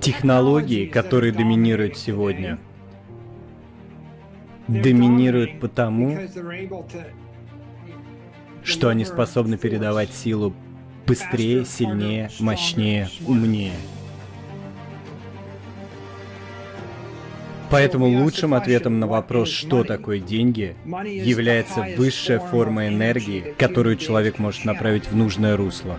Технологии, 0.00 0.86
которые 0.86 1.32
доминируют 1.32 1.96
сегодня, 1.96 2.58
доминируют 4.66 5.60
потому, 5.60 6.18
что 8.62 8.88
они 8.88 9.04
способны 9.04 9.58
передавать 9.58 10.12
силу 10.12 10.54
быстрее, 11.06 11.64
сильнее, 11.64 12.30
мощнее, 12.40 13.08
умнее. 13.26 13.72
Поэтому 17.70 18.06
лучшим 18.08 18.54
ответом 18.54 18.98
на 18.98 19.06
вопрос, 19.06 19.48
что 19.48 19.84
такое 19.84 20.18
деньги, 20.18 20.76
является 20.84 21.86
высшая 21.96 22.40
форма 22.40 22.88
энергии, 22.88 23.54
которую 23.58 23.96
человек 23.96 24.38
может 24.38 24.64
направить 24.64 25.06
в 25.06 25.14
нужное 25.14 25.56
русло. 25.56 25.98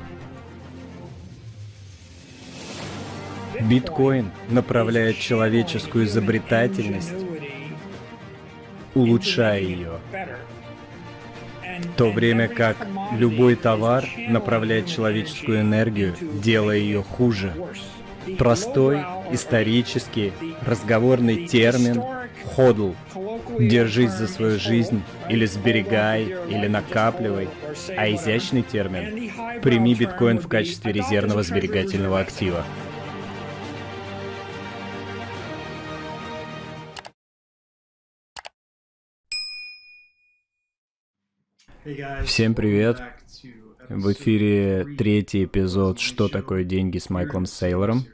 Биткоин 3.69 4.31
направляет 4.49 5.19
человеческую 5.19 6.05
изобретательность, 6.05 7.13
улучшая 8.93 9.59
ее. 9.59 9.99
В 11.79 11.97
то 11.97 12.11
время 12.11 12.47
как 12.47 12.87
любой 13.17 13.55
товар 13.55 14.05
направляет 14.27 14.87
человеческую 14.87 15.61
энергию, 15.61 16.15
делая 16.43 16.77
ее 16.77 17.03
хуже. 17.03 17.53
Простой, 18.37 19.03
исторический, 19.31 20.31
разговорный 20.65 21.47
термин 21.47 22.03
«ходл» 22.55 22.91
«держись 23.59 24.11
за 24.11 24.27
свою 24.27 24.59
жизнь» 24.59 25.01
или 25.27 25.45
«сберегай» 25.45 26.35
или 26.49 26.67
«накапливай», 26.67 27.49
а 27.97 28.09
изящный 28.11 28.61
термин 28.61 29.31
«прими 29.61 29.95
биткоин 29.95 30.39
в 30.39 30.47
качестве 30.47 30.91
резервного 30.91 31.43
сберегательного 31.43 32.19
актива». 32.19 32.63
Всем 42.25 42.53
привет! 42.55 43.01
В 43.89 44.13
эфире 44.13 44.85
третий 44.97 45.45
эпизод 45.45 45.99
«Что 45.99 46.27
такое 46.29 46.63
деньги» 46.63 46.97
с 46.97 47.09
Майклом 47.09 47.45
Сейлором. 47.45 48.05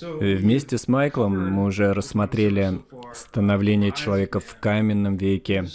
Вместе 0.00 0.78
с 0.78 0.88
Майклом 0.88 1.52
мы 1.52 1.64
уже 1.64 1.92
рассмотрели 1.92 2.80
становление 3.12 3.92
человека 3.92 4.40
в 4.40 4.56
каменном 4.60 5.16
веке, 5.16 5.66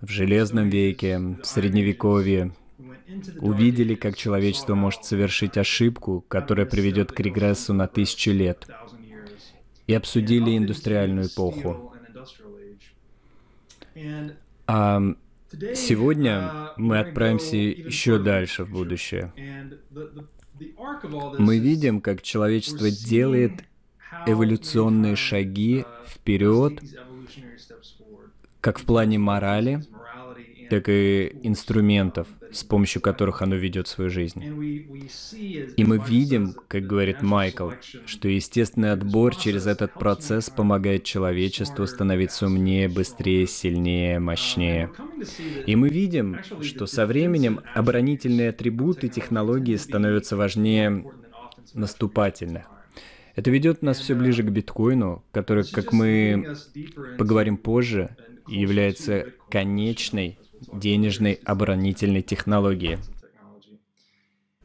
в 0.00 0.08
железном 0.08 0.68
веке, 0.68 1.18
в 1.18 1.44
средневековье. 1.44 2.52
Увидели, 3.38 3.94
как 3.94 4.16
человечество 4.16 4.74
может 4.74 5.04
совершить 5.04 5.56
ошибку, 5.58 6.24
которая 6.28 6.66
приведет 6.66 7.12
к 7.12 7.20
регрессу 7.20 7.74
на 7.74 7.86
тысячу 7.86 8.30
лет. 8.30 8.66
И 9.86 9.94
обсудили 9.94 10.56
индустриальную 10.56 11.28
эпоху. 11.28 11.92
А 14.66 15.02
Сегодня 15.74 16.72
мы 16.76 16.98
отправимся 16.98 17.56
еще 17.56 18.18
дальше 18.18 18.64
в 18.64 18.70
будущее. 18.70 19.32
Мы 21.38 21.58
видим, 21.58 22.00
как 22.00 22.22
человечество 22.22 22.90
делает 22.90 23.64
эволюционные 24.26 25.16
шаги 25.16 25.84
вперед, 26.06 26.80
как 28.60 28.78
в 28.78 28.84
плане 28.84 29.18
морали, 29.18 29.84
так 30.70 30.88
и 30.88 31.36
инструментов, 31.42 32.28
с 32.54 32.62
помощью 32.62 33.02
которых 33.02 33.42
оно 33.42 33.56
ведет 33.56 33.88
свою 33.88 34.10
жизнь. 34.10 34.42
И 35.76 35.84
мы 35.84 35.98
видим, 35.98 36.54
как 36.68 36.86
говорит 36.86 37.20
Майкл, 37.20 37.70
что 38.06 38.28
естественный 38.28 38.92
отбор 38.92 39.34
через 39.34 39.66
этот 39.66 39.92
процесс 39.94 40.50
помогает 40.50 41.04
человечеству 41.04 41.86
становиться 41.86 42.46
умнее, 42.46 42.88
быстрее, 42.88 43.46
сильнее, 43.46 44.20
мощнее. 44.20 44.90
И 45.66 45.74
мы 45.74 45.88
видим, 45.88 46.38
что 46.62 46.86
со 46.86 47.06
временем 47.06 47.60
оборонительные 47.74 48.50
атрибуты 48.50 49.08
технологии 49.08 49.76
становятся 49.76 50.36
важнее 50.36 51.04
наступательных. 51.72 52.66
Это 53.34 53.50
ведет 53.50 53.82
нас 53.82 53.98
все 53.98 54.14
ближе 54.14 54.44
к 54.44 54.50
биткоину, 54.50 55.24
который, 55.32 55.64
как 55.64 55.92
мы 55.92 56.54
поговорим 57.18 57.56
позже, 57.56 58.16
является 58.46 59.26
конечной 59.50 60.38
денежной 60.72 61.34
оборонительной 61.44 62.22
технологии. 62.22 62.98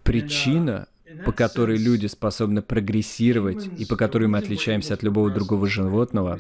Причина, 0.04 0.88
по 1.26 1.32
которой 1.32 1.78
люди 1.78 2.08
способны 2.08 2.62
прогрессировать 2.62 3.70
и 3.78 3.86
по 3.86 3.96
которой 3.96 4.28
мы 4.28 4.38
отличаемся 4.38 4.94
от 4.94 5.04
любого 5.04 5.30
другого 5.30 5.68
животного, 5.68 6.40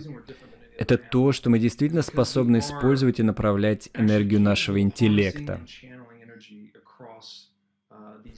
это 0.77 0.97
то, 0.97 1.31
что 1.33 1.49
мы 1.49 1.59
действительно 1.59 2.01
способны 2.01 2.59
использовать 2.59 3.19
и 3.19 3.23
направлять 3.23 3.89
энергию 3.93 4.39
нашего 4.39 4.79
интеллекта. 4.79 5.59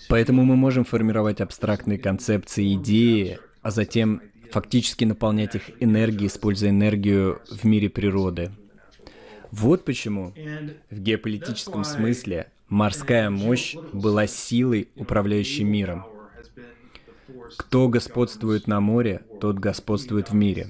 Поэтому 0.09 0.44
мы 0.44 0.56
можем 0.56 0.84
формировать 0.84 1.40
абстрактные 1.40 2.00
концепции, 2.00 2.74
идеи, 2.74 3.40
а 3.62 3.72
затем 3.72 4.22
фактически 4.52 5.06
наполнять 5.06 5.56
их 5.56 5.70
энергией, 5.80 6.28
используя 6.28 6.72
энергию 6.72 7.42
в 7.50 7.64
мире 7.64 7.90
природы. 7.90 8.52
Вот 9.51 9.85
почему 9.85 10.34
в 10.89 11.00
геополитическом 11.00 11.84
смысле 11.84 12.47
морская 12.69 13.29
мощь 13.29 13.75
была 13.94 14.28
силой, 14.28 14.89
управляющей 14.95 15.63
миром. 15.63 16.06
Кто 17.57 17.90
господствует 17.90 18.67
на 18.67 18.79
море, 18.79 19.23
тот 19.40 19.59
господствует 19.59 20.31
в 20.31 20.34
мире. 20.34 20.67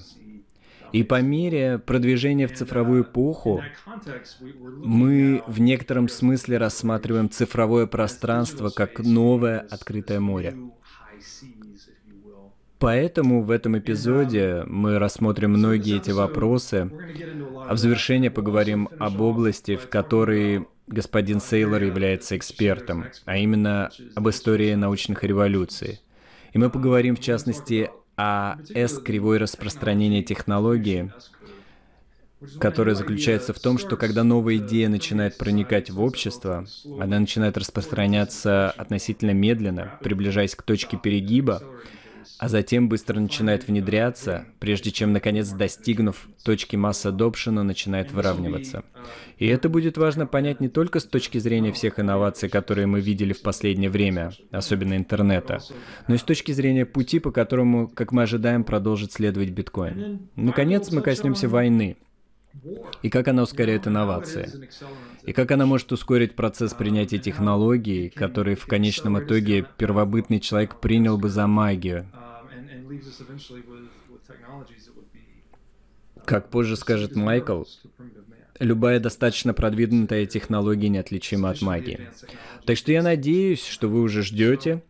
И 0.92 1.04
по 1.04 1.22
мере 1.22 1.80
продвижения 1.80 2.48
в 2.48 2.54
цифровую 2.54 3.04
эпоху 3.04 3.64
мы 4.84 5.42
в 5.48 5.62
некотором 5.62 6.10
смысле 6.10 6.58
рассматриваем 6.58 7.30
цифровое 7.30 7.86
пространство 7.86 8.70
как 8.70 9.00
новое 9.00 9.60
открытое 9.60 10.20
море. 10.20 10.56
Поэтому 12.82 13.44
в 13.44 13.52
этом 13.52 13.78
эпизоде 13.78 14.64
мы 14.66 14.98
рассмотрим 14.98 15.52
многие 15.52 15.98
эти 15.98 16.10
вопросы, 16.10 16.90
а 17.68 17.76
в 17.76 17.78
завершение 17.78 18.32
поговорим 18.32 18.90
об 18.98 19.22
области, 19.22 19.76
в 19.76 19.88
которой 19.88 20.66
господин 20.88 21.40
Сейлор 21.40 21.84
является 21.84 22.36
экспертом, 22.36 23.06
а 23.26 23.38
именно 23.38 23.92
об 24.16 24.28
истории 24.30 24.74
научных 24.74 25.24
революций. 25.24 26.02
И 26.54 26.58
мы 26.58 26.72
поговорим, 26.72 27.16
в 27.16 27.20
частности, 27.20 27.92
о 28.18 28.56
S-кривой 28.74 29.38
распространения 29.38 30.24
технологии, 30.24 31.14
которая 32.60 32.96
заключается 32.96 33.54
в 33.54 33.60
том, 33.60 33.78
что 33.78 33.96
когда 33.96 34.24
новая 34.24 34.58
идея 34.58 34.90
начинает 34.90 35.38
проникать 35.38 35.92
в 35.92 36.02
общество, 36.02 36.66
она 37.00 37.20
начинает 37.20 37.58
распространяться 37.58 38.72
относительно 38.72 39.32
медленно, 39.32 40.00
приближаясь 40.02 40.56
к 40.56 40.64
точке 40.64 40.98
перегиба, 40.98 41.62
а 42.38 42.50
затем 42.50 42.90
быстро 42.90 43.20
начинает 43.20 43.68
внедряться, 43.68 44.46
прежде 44.60 44.92
чем, 44.92 45.14
наконец, 45.14 45.50
достигнув 45.50 46.28
точки 46.44 46.76
масс 46.76 47.06
adoption, 47.06 47.62
начинает 47.62 48.12
выравниваться. 48.12 48.84
И 49.38 49.48
это 49.48 49.70
будет 49.70 49.98
важно 49.98 50.26
понять 50.28 50.60
не 50.60 50.70
только 50.70 51.00
с 51.00 51.06
точки 51.06 51.38
зрения 51.38 51.72
всех 51.72 52.00
инноваций, 52.00 52.50
которые 52.50 52.88
мы 52.88 53.02
видели 53.02 53.34
в 53.34 53.42
последнее 53.42 53.90
время, 53.90 54.32
особенно 54.52 54.96
интернета, 54.96 55.60
но 56.08 56.16
и 56.16 56.18
с 56.18 56.24
точки 56.24 56.52
зрения 56.52 56.86
пути, 56.86 57.20
по 57.20 57.32
которому, 57.32 57.88
как 57.88 58.12
мы 58.12 58.24
ожидаем, 58.24 58.64
продолжит 58.64 59.12
следовать 59.12 59.50
биткоин. 59.50 60.30
Наконец, 60.36 60.92
мы 60.92 61.02
коснемся 61.02 61.48
войны, 61.48 61.98
и 63.02 63.10
как 63.10 63.28
она 63.28 63.44
ускоряет 63.44 63.88
инновации. 63.88 64.50
И 65.24 65.34
как 65.34 65.52
она 65.52 65.66
может 65.66 65.92
ускорить 65.92 66.36
процесс 66.36 66.74
принятия 66.74 67.20
технологий, 67.20 68.10
которые 68.10 68.56
в 68.56 68.66
конечном 68.66 69.20
итоге 69.20 69.66
первобытный 69.78 70.40
человек 70.40 70.80
принял 70.80 71.18
бы 71.18 71.30
за 71.30 71.48
магию. 71.48 72.08
Как 76.26 76.50
позже 76.50 76.76
скажет 76.76 77.16
Майкл, 77.16 77.64
любая 78.60 79.00
достаточно 79.00 79.54
продвинутая 79.54 80.26
технология 80.26 80.90
неотличима 80.90 81.50
от 81.50 81.62
магии. 81.62 82.10
Так 82.66 82.78
что 82.78 82.92
я 82.92 83.02
надеюсь, 83.02 83.66
что 83.66 83.88
вы 83.88 84.02
уже 84.02 84.24
ждете, 84.24 84.84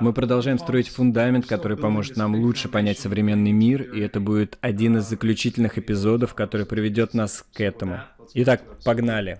мы 0.00 0.12
продолжаем 0.12 0.58
строить 0.58 0.88
фундамент, 0.88 1.46
который 1.46 1.76
поможет 1.76 2.16
нам 2.16 2.34
лучше 2.34 2.68
понять 2.68 2.98
современный 2.98 3.52
мир, 3.52 3.82
и 3.82 4.00
это 4.00 4.20
будет 4.20 4.58
один 4.60 4.96
из 4.96 5.08
заключительных 5.08 5.78
эпизодов, 5.78 6.34
который 6.34 6.66
приведет 6.66 7.14
нас 7.14 7.44
к 7.52 7.60
этому. 7.60 8.00
Итак, 8.34 8.62
погнали. 8.84 9.38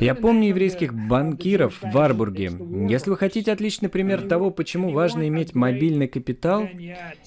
Я 0.00 0.14
помню 0.14 0.48
еврейских 0.48 0.94
банкиров 0.94 1.82
в 1.82 1.90
Варбурге. 1.92 2.52
Если 2.88 3.10
вы 3.10 3.16
хотите 3.16 3.52
отличный 3.52 3.88
пример 3.88 4.22
того, 4.22 4.50
почему 4.50 4.90
важно 4.90 5.28
иметь 5.28 5.54
мобильный 5.54 6.08
капитал, 6.08 6.68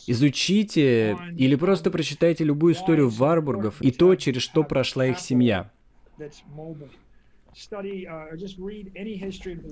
изучите 0.08 1.18
или 1.38 1.56
просто 1.56 1.92
прочитайте 1.92 2.44
любую 2.44 2.74
историю 2.74 3.10
Варбургов 3.10 3.82
и 3.82 3.92
то, 3.92 4.16
через 4.16 4.42
что 4.42 4.64
прошла 4.64 5.06
их 5.08 5.20
семья. 5.20 5.72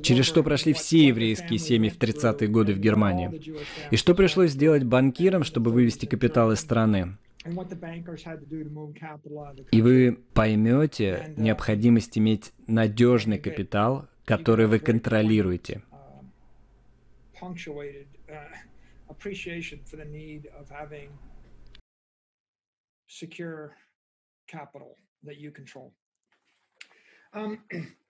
через 0.02 0.26
что 0.26 0.42
прошли 0.42 0.72
все 0.72 1.08
еврейские 1.08 1.60
семьи 1.60 1.90
в 1.90 1.98
30-е 1.98 2.48
годы 2.48 2.74
в 2.74 2.80
Германии, 2.80 3.42
и 3.92 3.98
что 3.98 4.16
пришлось 4.16 4.52
сделать 4.52 4.84
банкирам, 4.84 5.44
чтобы 5.44 5.72
вывести 5.72 6.06
капитал 6.06 6.54
из 6.54 6.60
страны. 6.60 7.18
И 9.72 9.82
вы 9.82 10.18
поймете 10.34 11.34
необходимость 11.38 12.18
иметь 12.18 12.54
надежный 12.68 13.38
капитал, 13.38 14.08
который 14.26 14.68
вы 14.68 14.80
контролируете. 14.80 15.84
Um, 27.34 27.58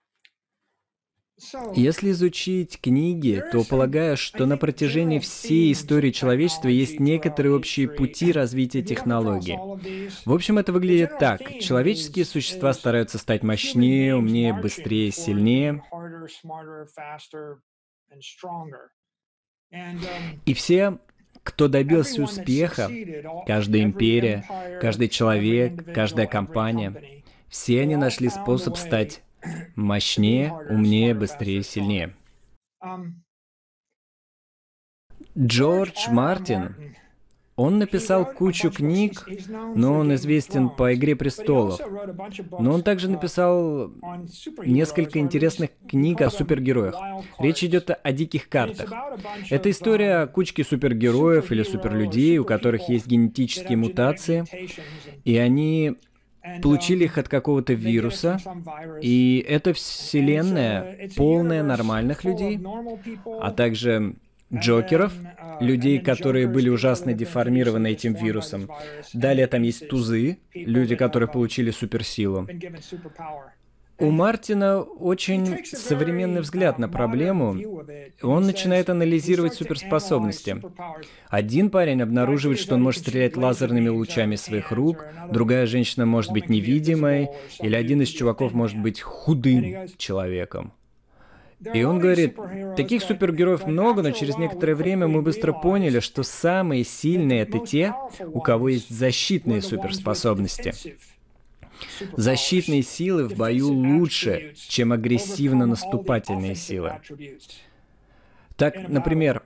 Если 1.73 2.11
изучить 2.11 2.79
книги, 2.79 3.43
то 3.51 3.63
полагаю, 3.63 4.17
что 4.17 4.45
на 4.45 4.55
протяжении 4.55 5.19
всей 5.19 5.71
истории 5.71 6.11
человечества 6.11 6.67
есть 6.67 6.99
некоторые 6.99 7.55
общие 7.55 7.89
пути 7.89 8.31
развития 8.31 8.83
технологий. 8.83 9.57
В 10.25 10.33
общем, 10.33 10.57
это 10.57 10.71
выглядит 10.71 11.17
так. 11.19 11.41
Человеческие 11.59 12.25
существа 12.25 12.71
стараются 12.73 13.17
стать 13.17 13.43
мощнее, 13.43 14.15
умнее, 14.15 14.53
быстрее, 14.53 15.11
сильнее. 15.11 15.83
И 20.45 20.53
все, 20.53 20.99
кто 21.41 21.67
добился 21.67 22.21
успеха, 22.21 22.91
каждая 23.47 23.81
империя, 23.81 24.45
каждый 24.79 25.09
человек, 25.09 25.93
каждая 25.93 26.27
компания, 26.27 27.23
все 27.49 27.81
они 27.81 27.95
нашли 27.95 28.29
способ 28.29 28.77
стать 28.77 29.23
мощнее, 29.75 30.53
умнее, 30.69 31.13
быстрее, 31.13 31.63
сильнее. 31.63 32.15
Джордж 35.37 36.09
Мартин, 36.09 36.75
он 37.55 37.77
написал 37.77 38.25
кучу 38.25 38.71
книг, 38.71 39.27
но 39.75 39.93
он 39.99 40.13
известен 40.15 40.69
по 40.69 40.93
«Игре 40.93 41.15
престолов». 41.15 41.79
Но 42.59 42.73
он 42.73 42.81
также 42.81 43.09
написал 43.09 43.93
несколько 44.65 45.19
интересных 45.19 45.69
книг 45.87 46.21
о 46.21 46.31
супергероях. 46.31 46.95
Речь 47.39 47.63
идет 47.63 47.91
о 47.91 48.11
диких 48.11 48.49
картах. 48.49 48.91
Это 49.51 49.69
история 49.69 50.21
о 50.21 50.27
кучке 50.27 50.63
супергероев 50.63 51.51
или 51.51 51.63
суперлюдей, 51.63 52.39
у 52.39 52.45
которых 52.45 52.89
есть 52.89 53.05
генетические 53.05 53.77
мутации, 53.77 54.45
и 55.23 55.37
они 55.37 55.97
получили 56.61 57.05
их 57.05 57.17
от 57.17 57.27
какого-то 57.27 57.73
вируса, 57.73 58.39
и 59.01 59.45
это 59.47 59.73
вселенная 59.73 61.09
полная 61.15 61.63
нормальных 61.63 62.23
людей, 62.23 62.59
а 63.39 63.51
также 63.51 64.15
Джокеров, 64.53 65.13
людей, 65.59 65.99
которые 65.99 66.47
были 66.47 66.69
ужасно 66.69 67.13
деформированы 67.13 67.91
этим 67.91 68.13
вирусом. 68.13 68.69
Далее 69.13 69.47
там 69.47 69.63
есть 69.63 69.87
тузы, 69.87 70.37
люди, 70.53 70.95
которые 70.95 71.29
получили 71.29 71.71
суперсилу. 71.71 72.47
У 73.99 74.09
Мартина 74.09 74.81
очень 74.81 75.65
современный 75.65 76.41
взгляд 76.41 76.79
на 76.79 76.89
проблему. 76.89 77.55
Он 78.21 78.43
начинает 78.43 78.89
анализировать 78.89 79.53
суперспособности. 79.53 80.61
Один 81.29 81.69
парень 81.69 82.01
обнаруживает, 82.01 82.59
что 82.59 82.75
он 82.75 82.81
может 82.81 83.01
стрелять 83.01 83.37
лазерными 83.37 83.89
лучами 83.89 84.35
своих 84.35 84.71
рук, 84.71 85.05
другая 85.31 85.67
женщина 85.67 86.05
может 86.05 86.31
быть 86.31 86.49
невидимой, 86.49 87.29
или 87.61 87.75
один 87.75 88.01
из 88.01 88.09
чуваков 88.09 88.53
может 88.53 88.77
быть 88.79 89.01
худым 89.01 89.87
человеком. 89.97 90.73
И 91.73 91.83
он 91.83 91.99
говорит, 91.99 92.35
таких 92.75 93.03
супергероев 93.03 93.65
много, 93.65 94.01
но 94.01 94.11
через 94.11 94.37
некоторое 94.37 94.75
время 94.75 95.07
мы 95.07 95.21
быстро 95.21 95.53
поняли, 95.53 95.99
что 95.99 96.23
самые 96.23 96.83
сильные 96.83 97.43
это 97.43 97.59
те, 97.59 97.93
у 98.19 98.41
кого 98.41 98.69
есть 98.69 98.89
защитные 98.89 99.61
суперспособности. 99.61 100.73
Защитные 102.17 102.83
силы 102.83 103.27
в 103.27 103.35
бою 103.35 103.69
лучше, 103.69 104.53
чем 104.55 104.91
агрессивно-наступательные 104.91 106.55
силы. 106.55 106.99
Так, 108.55 108.87
например, 108.87 109.43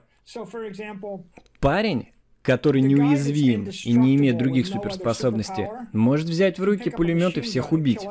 парень, 1.60 2.08
который 2.42 2.80
неуязвим 2.80 3.68
и 3.84 3.92
не 3.92 4.16
имеет 4.16 4.38
других 4.38 4.66
суперспособностей, 4.66 5.68
может 5.92 6.28
взять 6.28 6.58
в 6.58 6.64
руки 6.64 6.90
пулемет 6.90 7.38
и 7.38 7.40
всех 7.40 7.72
убить. 7.72 8.06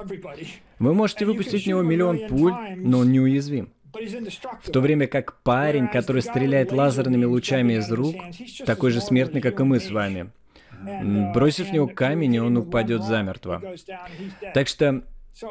Вы 0.79 0.93
можете 0.93 1.25
выпустить 1.25 1.63
в 1.63 1.67
него 1.67 1.81
миллион 1.81 2.27
пуль, 2.27 2.53
но 2.77 2.99
он 2.99 3.11
неуязвим. 3.11 3.71
В 4.63 4.71
то 4.71 4.81
время 4.81 5.07
как 5.07 5.41
парень, 5.41 5.87
который 5.87 6.21
стреляет 6.21 6.71
лазерными 6.71 7.25
лучами 7.25 7.73
из 7.73 7.91
рук, 7.91 8.15
такой 8.65 8.91
же 8.91 9.01
смертный, 9.01 9.41
как 9.41 9.59
и 9.59 9.63
мы 9.63 9.79
с 9.79 9.89
вами. 9.89 10.31
Бросив 11.33 11.69
в 11.69 11.73
него 11.73 11.87
камень, 11.87 12.35
и 12.35 12.39
он 12.39 12.57
упадет 12.57 13.03
замертво. 13.03 13.61
Так 14.53 14.67
что 14.67 15.03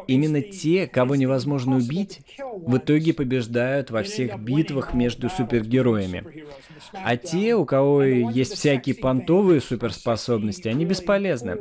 именно 0.07 0.43
те, 0.43 0.87
кого 0.87 1.17
невозможно 1.17 1.77
убить, 1.77 2.21
в 2.39 2.77
итоге 2.77 3.15
побеждают 3.15 3.91
во 3.91 4.03
всех 4.03 4.41
битвах 4.41 4.95
между 4.95 5.29
супергероями. 5.29 6.45
А 6.93 7.17
те, 7.17 7.55
у 7.55 7.65
кого 7.65 8.03
есть 8.03 8.55
всякие 8.55 8.95
понтовые 8.95 9.61
суперспособности, 9.61 10.69
они 10.69 10.85
бесполезны. 10.85 11.59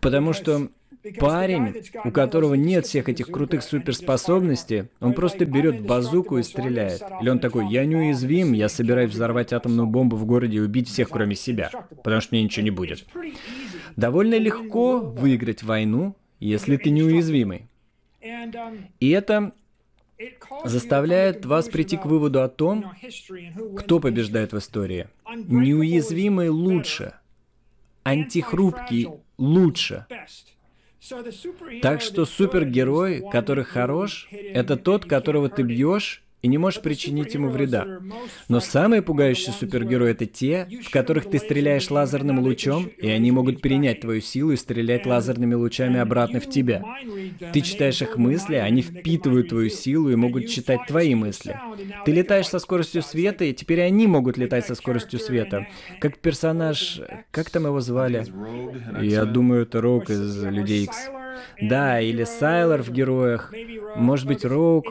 Потому 0.00 0.32
что 0.32 0.68
Парень, 1.18 1.82
у 2.04 2.10
которого 2.10 2.54
нет 2.54 2.86
всех 2.86 3.08
этих 3.08 3.26
крутых 3.26 3.62
суперспособностей, 3.62 4.88
он 5.00 5.12
просто 5.12 5.44
берет 5.44 5.84
базуку 5.84 6.38
и 6.38 6.42
стреляет. 6.42 7.02
Или 7.20 7.28
он 7.28 7.38
такой, 7.40 7.68
я 7.68 7.84
неуязвим, 7.84 8.52
я 8.52 8.68
собираюсь 8.68 9.10
взорвать 9.10 9.52
атомную 9.52 9.86
бомбу 9.86 10.16
в 10.16 10.24
городе 10.24 10.58
и 10.58 10.60
убить 10.60 10.88
всех, 10.88 11.10
кроме 11.10 11.34
себя, 11.34 11.70
потому 12.02 12.20
что 12.20 12.34
мне 12.34 12.42
ничего 12.44 12.64
не 12.64 12.70
будет. 12.70 13.06
Довольно 13.96 14.38
легко 14.38 14.98
выиграть 14.98 15.62
войну, 15.62 16.16
если 16.40 16.76
ты 16.76 16.90
неуязвимый. 16.90 17.68
И 19.00 19.10
это 19.10 19.52
заставляет 20.64 21.44
вас 21.44 21.68
прийти 21.68 21.96
к 21.96 22.06
выводу 22.06 22.42
о 22.42 22.48
том, 22.48 22.92
кто 23.76 24.00
побеждает 24.00 24.52
в 24.52 24.58
истории. 24.58 25.08
Неуязвимый 25.36 26.48
лучше, 26.48 27.14
антихрупкий 28.04 29.08
лучше. 29.36 30.06
Так 31.82 32.00
что 32.00 32.24
супергерой, 32.24 33.22
который 33.30 33.64
хорош, 33.64 34.28
это 34.30 34.76
тот, 34.76 35.04
которого 35.04 35.48
ты 35.48 35.62
бьешь 35.62 36.23
и 36.44 36.46
не 36.46 36.58
можешь 36.58 36.82
причинить 36.82 37.32
ему 37.32 37.48
вреда. 37.48 38.00
Но 38.48 38.60
самые 38.60 39.00
пугающие 39.00 39.54
супергерои— 39.54 40.10
это 40.12 40.26
те, 40.26 40.68
в 40.84 40.90
которых 40.90 41.30
ты 41.30 41.38
стреляешь 41.38 41.90
лазерным 41.90 42.38
лучом, 42.38 42.90
и 42.98 43.08
они 43.08 43.32
могут 43.32 43.62
перенять 43.62 44.02
твою 44.02 44.20
силу 44.20 44.52
и 44.52 44.56
стрелять 44.56 45.06
лазерными 45.06 45.54
лучами 45.54 45.98
обратно 45.98 46.40
в 46.40 46.50
тебя. 46.50 46.84
Ты 47.54 47.62
читаешь 47.62 48.02
их 48.02 48.18
мысли, 48.18 48.56
они 48.56 48.82
впитывают 48.82 49.48
твою 49.48 49.70
силу 49.70 50.10
и 50.10 50.16
могут 50.16 50.48
читать 50.48 50.80
твои 50.86 51.14
мысли. 51.14 51.58
Ты 52.04 52.12
летаешь 52.12 52.48
со 52.48 52.58
скоростью 52.58 53.00
света, 53.00 53.46
и 53.46 53.54
теперь 53.54 53.80
они 53.80 54.06
могут 54.06 54.36
летать 54.36 54.66
со 54.66 54.74
скоростью 54.74 55.20
света. 55.20 55.66
Как 55.98 56.18
персонаж... 56.18 57.00
Как 57.30 57.48
там 57.48 57.64
его 57.64 57.80
звали? 57.80 58.22
Я 59.02 59.24
думаю, 59.24 59.62
это 59.62 59.80
Рок 59.80 60.10
из 60.10 60.44
Людей 60.44 60.84
Икс. 60.84 61.08
Да, 61.60 62.00
или 62.00 62.24
Сайлор 62.24 62.82
в 62.82 62.90
героях, 62.90 63.52
может 63.96 64.26
быть, 64.26 64.44
Роук. 64.44 64.86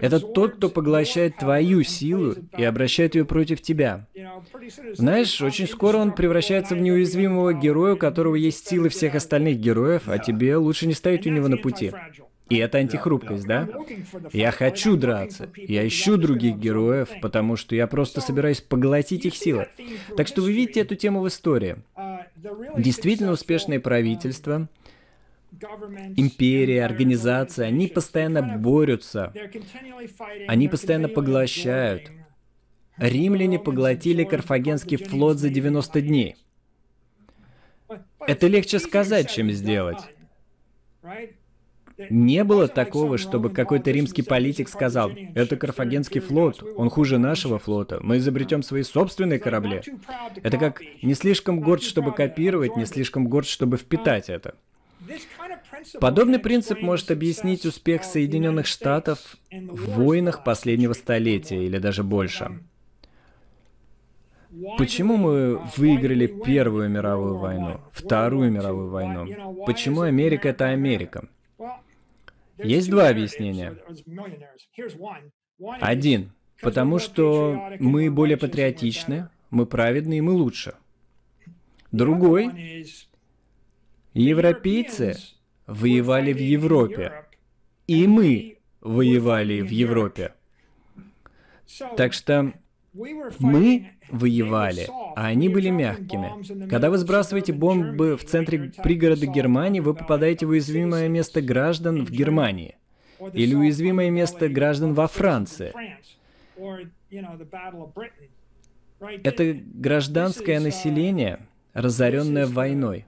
Это 0.00 0.20
тот, 0.20 0.56
кто 0.56 0.68
поглощает 0.68 1.36
твою 1.36 1.82
силу 1.82 2.34
и 2.56 2.64
обращает 2.64 3.14
ее 3.14 3.24
против 3.24 3.60
тебя. 3.62 4.06
Знаешь, 4.94 5.40
очень 5.40 5.66
скоро 5.66 5.98
он 5.98 6.12
превращается 6.12 6.74
в 6.74 6.80
неуязвимого 6.80 7.52
героя, 7.52 7.94
у 7.94 7.98
которого 7.98 8.34
есть 8.34 8.66
силы 8.66 8.88
всех 8.88 9.14
остальных 9.14 9.58
героев, 9.58 10.02
а 10.06 10.18
тебе 10.18 10.56
лучше 10.56 10.86
не 10.86 10.94
стоять 10.94 11.26
у 11.26 11.30
него 11.30 11.48
на 11.48 11.56
пути. 11.56 11.92
И 12.50 12.58
это 12.58 12.78
антихрупкость, 12.78 13.46
да? 13.46 13.68
Я 14.32 14.50
хочу 14.50 14.96
драться. 14.96 15.48
Я 15.56 15.86
ищу 15.86 16.18
других 16.18 16.56
героев, 16.56 17.08
потому 17.22 17.56
что 17.56 17.74
я 17.74 17.86
просто 17.86 18.20
собираюсь 18.20 18.60
поглотить 18.60 19.24
их 19.24 19.34
силы. 19.34 19.68
Так 20.16 20.28
что 20.28 20.42
вы 20.42 20.52
видите 20.52 20.80
эту 20.80 20.94
тему 20.94 21.20
в 21.20 21.28
истории. 21.28 21.76
Действительно 22.76 23.32
успешные 23.32 23.80
правительства— 23.80 24.68
империи, 26.16 26.78
организации, 26.78 27.64
они 27.64 27.88
постоянно 27.88 28.42
борются, 28.42 29.32
они 30.48 30.68
постоянно 30.68 31.08
поглощают. 31.08 32.10
Римляне 32.96 33.58
поглотили 33.58 34.24
Карфагенский 34.24 34.96
флот 34.96 35.38
за 35.38 35.50
90 35.50 36.00
дней. 36.00 36.36
Это 38.26 38.46
легче 38.46 38.78
сказать, 38.78 39.30
чем 39.30 39.50
сделать. 39.50 39.98
Не 42.10 42.42
было 42.42 42.66
такого, 42.66 43.18
чтобы 43.18 43.50
какой-то 43.50 43.90
римский 43.90 44.22
политик 44.22 44.68
сказал, 44.68 45.12
это 45.34 45.56
Карфагенский 45.56 46.20
флот, 46.20 46.62
он 46.76 46.90
хуже 46.90 47.18
нашего 47.18 47.58
флота, 47.58 48.00
мы 48.02 48.16
изобретем 48.18 48.62
свои 48.62 48.82
собственные 48.82 49.38
корабли. 49.38 49.82
Это 50.42 50.58
как 50.58 50.82
не 51.02 51.14
слишком 51.14 51.60
горд, 51.60 51.82
чтобы 51.82 52.12
копировать, 52.12 52.76
не 52.76 52.84
слишком 52.86 53.28
горд, 53.28 53.46
чтобы 53.46 53.76
впитать 53.76 54.28
это. 54.28 54.56
Подобный 56.00 56.38
принцип 56.38 56.80
может 56.80 57.10
объяснить 57.10 57.66
успех 57.66 58.04
Соединенных 58.04 58.66
Штатов 58.66 59.36
в 59.50 59.90
войнах 59.92 60.44
последнего 60.44 60.92
столетия 60.92 61.64
или 61.64 61.78
даже 61.78 62.02
больше. 62.02 62.60
Почему 64.78 65.16
мы 65.16 65.60
выиграли 65.76 66.26
Первую 66.26 66.88
мировую 66.88 67.38
войну, 67.38 67.80
Вторую 67.92 68.52
мировую 68.52 68.88
войну? 68.88 69.64
Почему 69.66 70.02
Америка 70.02 70.48
это 70.48 70.66
Америка? 70.66 71.28
Есть 72.58 72.88
два 72.88 73.08
объяснения. 73.08 73.76
Один. 75.80 76.32
Потому 76.60 76.98
что 76.98 77.72
мы 77.80 78.10
более 78.10 78.36
патриотичны, 78.36 79.28
мы 79.50 79.66
праведны 79.66 80.18
и 80.18 80.20
мы 80.20 80.32
лучше. 80.32 80.74
Другой. 81.90 82.86
Европейцы 84.14 85.16
воевали 85.66 86.32
в 86.32 86.38
Европе. 86.38 87.12
И 87.86 88.06
мы 88.06 88.58
воевали 88.80 89.60
в 89.60 89.70
Европе. 89.70 90.32
Так 91.96 92.12
что 92.12 92.52
мы 93.40 93.90
воевали, 94.10 94.86
а 95.16 95.26
они 95.26 95.48
были 95.48 95.70
мягкими. 95.70 96.68
Когда 96.68 96.90
вы 96.90 96.98
сбрасываете 96.98 97.52
бомбы 97.52 98.16
в 98.16 98.24
центре 98.24 98.72
пригорода 98.82 99.26
Германии, 99.26 99.80
вы 99.80 99.94
попадаете 99.94 100.46
в 100.46 100.50
уязвимое 100.50 101.08
место 101.08 101.42
граждан 101.42 102.04
в 102.04 102.10
Германии. 102.10 102.76
Или 103.32 103.54
уязвимое 103.54 104.10
место 104.10 104.48
граждан 104.48 104.94
во 104.94 105.08
Франции. 105.08 105.72
Это 109.00 109.54
гражданское 109.54 110.60
население, 110.60 111.40
разоренное 111.74 112.46
войной. 112.46 113.04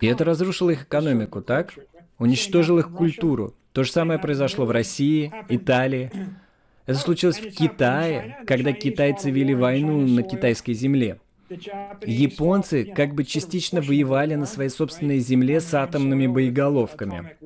И 0.00 0.06
это 0.06 0.24
разрушило 0.24 0.70
их 0.70 0.82
экономику, 0.84 1.40
так? 1.40 1.74
Уничтожило 2.18 2.80
их 2.80 2.90
культуру. 2.90 3.54
То 3.72 3.84
же 3.84 3.92
самое 3.92 4.18
произошло 4.18 4.66
в 4.66 4.70
России, 4.70 5.32
Италии. 5.48 6.10
Это 6.86 6.98
случилось 6.98 7.38
в 7.38 7.50
Китае, 7.50 8.38
когда 8.46 8.72
китайцы 8.72 9.30
вели 9.30 9.54
войну 9.54 10.06
на 10.06 10.22
китайской 10.22 10.74
земле. 10.74 11.20
Японцы 12.04 12.84
как 12.84 13.14
бы 13.14 13.24
частично 13.24 13.80
воевали 13.80 14.34
на 14.34 14.46
своей 14.46 14.70
собственной 14.70 15.18
земле 15.18 15.60
с 15.60 15.72
атомными 15.74 16.26
боеголовками. 16.26 17.36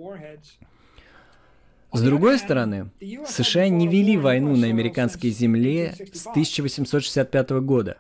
С 1.93 2.03
другой 2.03 2.39
стороны, 2.39 2.91
США 3.27 3.69
не 3.69 3.89
вели 3.89 4.17
войну 4.17 4.57
на 4.57 4.67
американской 4.67 5.31
земле 5.31 5.95
с 6.13 6.27
1865 6.27 7.51
года. 7.63 7.99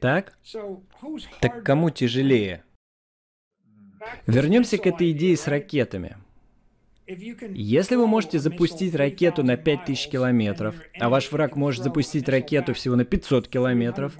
Так? 0.00 0.36
Так 1.40 1.62
кому 1.62 1.90
тяжелее? 1.90 2.64
Вернемся 4.26 4.78
к 4.78 4.86
этой 4.86 5.12
идее 5.12 5.36
с 5.36 5.46
ракетами. 5.46 6.16
Если 7.06 7.96
вы 7.96 8.06
можете 8.06 8.38
запустить 8.38 8.94
ракету 8.94 9.42
на 9.42 9.56
5000 9.56 10.08
километров, 10.08 10.76
а 10.98 11.08
ваш 11.08 11.30
враг 11.30 11.56
может 11.56 11.82
запустить 11.82 12.28
ракету 12.28 12.74
всего 12.74 12.96
на 12.96 13.04
500 13.04 13.48
километров, 13.48 14.16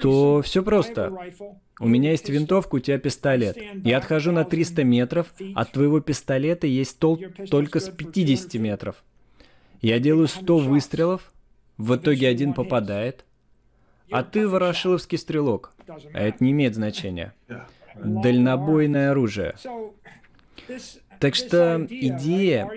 то 0.00 0.42
все 0.42 0.62
просто. 0.62 1.12
У 1.80 1.88
меня 1.88 2.10
есть 2.10 2.28
винтовка, 2.28 2.76
у 2.76 2.78
тебя 2.78 2.98
пистолет. 2.98 3.56
Я 3.84 3.98
отхожу 3.98 4.32
на 4.32 4.44
300 4.44 4.84
метров, 4.84 5.34
от 5.54 5.72
твоего 5.72 6.00
пистолета 6.00 6.66
есть 6.66 6.98
толк 6.98 7.20
только 7.50 7.80
с 7.80 7.88
50 7.88 8.54
метров. 8.54 9.02
Я 9.80 9.98
делаю 9.98 10.28
100 10.28 10.58
выстрелов, 10.58 11.32
в 11.76 11.96
итоге 11.96 12.28
один 12.28 12.54
попадает, 12.54 13.24
а 14.10 14.22
ты 14.22 14.46
ворошиловский 14.46 15.18
стрелок. 15.18 15.72
А 16.12 16.20
это 16.20 16.44
не 16.44 16.52
имеет 16.52 16.74
значения. 16.74 17.34
Дальнобойное 17.94 19.10
оружие. 19.10 19.54
Так 21.18 21.34
что 21.34 21.86
идея 21.88 22.70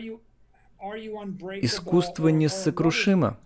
искусство 1.62 2.30
несокрушимо. 2.30 3.38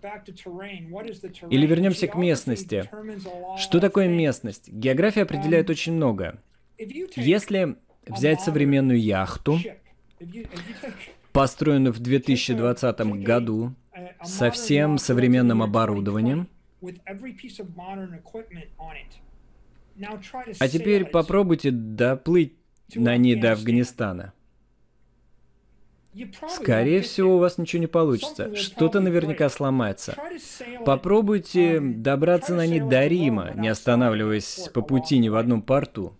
Или 1.50 1.66
вернемся 1.66 2.06
к 2.06 2.14
местности. 2.16 2.90
Что 3.58 3.80
такое 3.80 4.08
местность? 4.08 4.68
География 4.68 5.22
определяет 5.22 5.70
очень 5.70 5.94
много. 5.94 6.40
Если 6.78 7.76
взять 8.06 8.40
современную 8.40 9.00
яхту, 9.00 9.58
построенную 11.32 11.92
в 11.92 12.00
2020 12.00 13.00
году, 13.22 13.74
со 14.22 14.50
всем 14.50 14.98
современным 14.98 15.62
оборудованием, 15.62 16.48
а 20.58 20.68
теперь 20.68 21.04
попробуйте 21.04 21.70
доплыть 21.70 22.54
на 22.94 23.16
ней 23.16 23.36
до 23.36 23.52
Афганистана. 23.52 24.32
Скорее 26.48 27.02
всего, 27.02 27.36
у 27.36 27.38
вас 27.38 27.58
ничего 27.58 27.80
не 27.80 27.86
получится. 27.86 28.54
Что-то 28.56 29.00
наверняка 29.00 29.48
сломается. 29.48 30.16
Попробуйте 30.84 31.80
добраться 31.80 32.54
на 32.54 32.66
ней 32.66 32.80
до 32.80 33.06
Рима, 33.06 33.52
не 33.54 33.68
останавливаясь 33.68 34.68
по 34.74 34.82
пути 34.82 35.18
ни 35.18 35.28
в 35.28 35.36
одном 35.36 35.62
порту. 35.62 36.16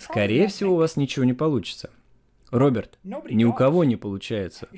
Скорее 0.00 0.46
всего, 0.48 0.74
у 0.74 0.78
вас 0.78 0.96
ничего 0.96 1.24
не 1.24 1.32
получится. 1.32 1.90
Роберт, 2.50 2.98
ни 3.02 3.44
у 3.44 3.52
кого 3.52 3.84
не 3.84 3.96
получается. 3.96 4.68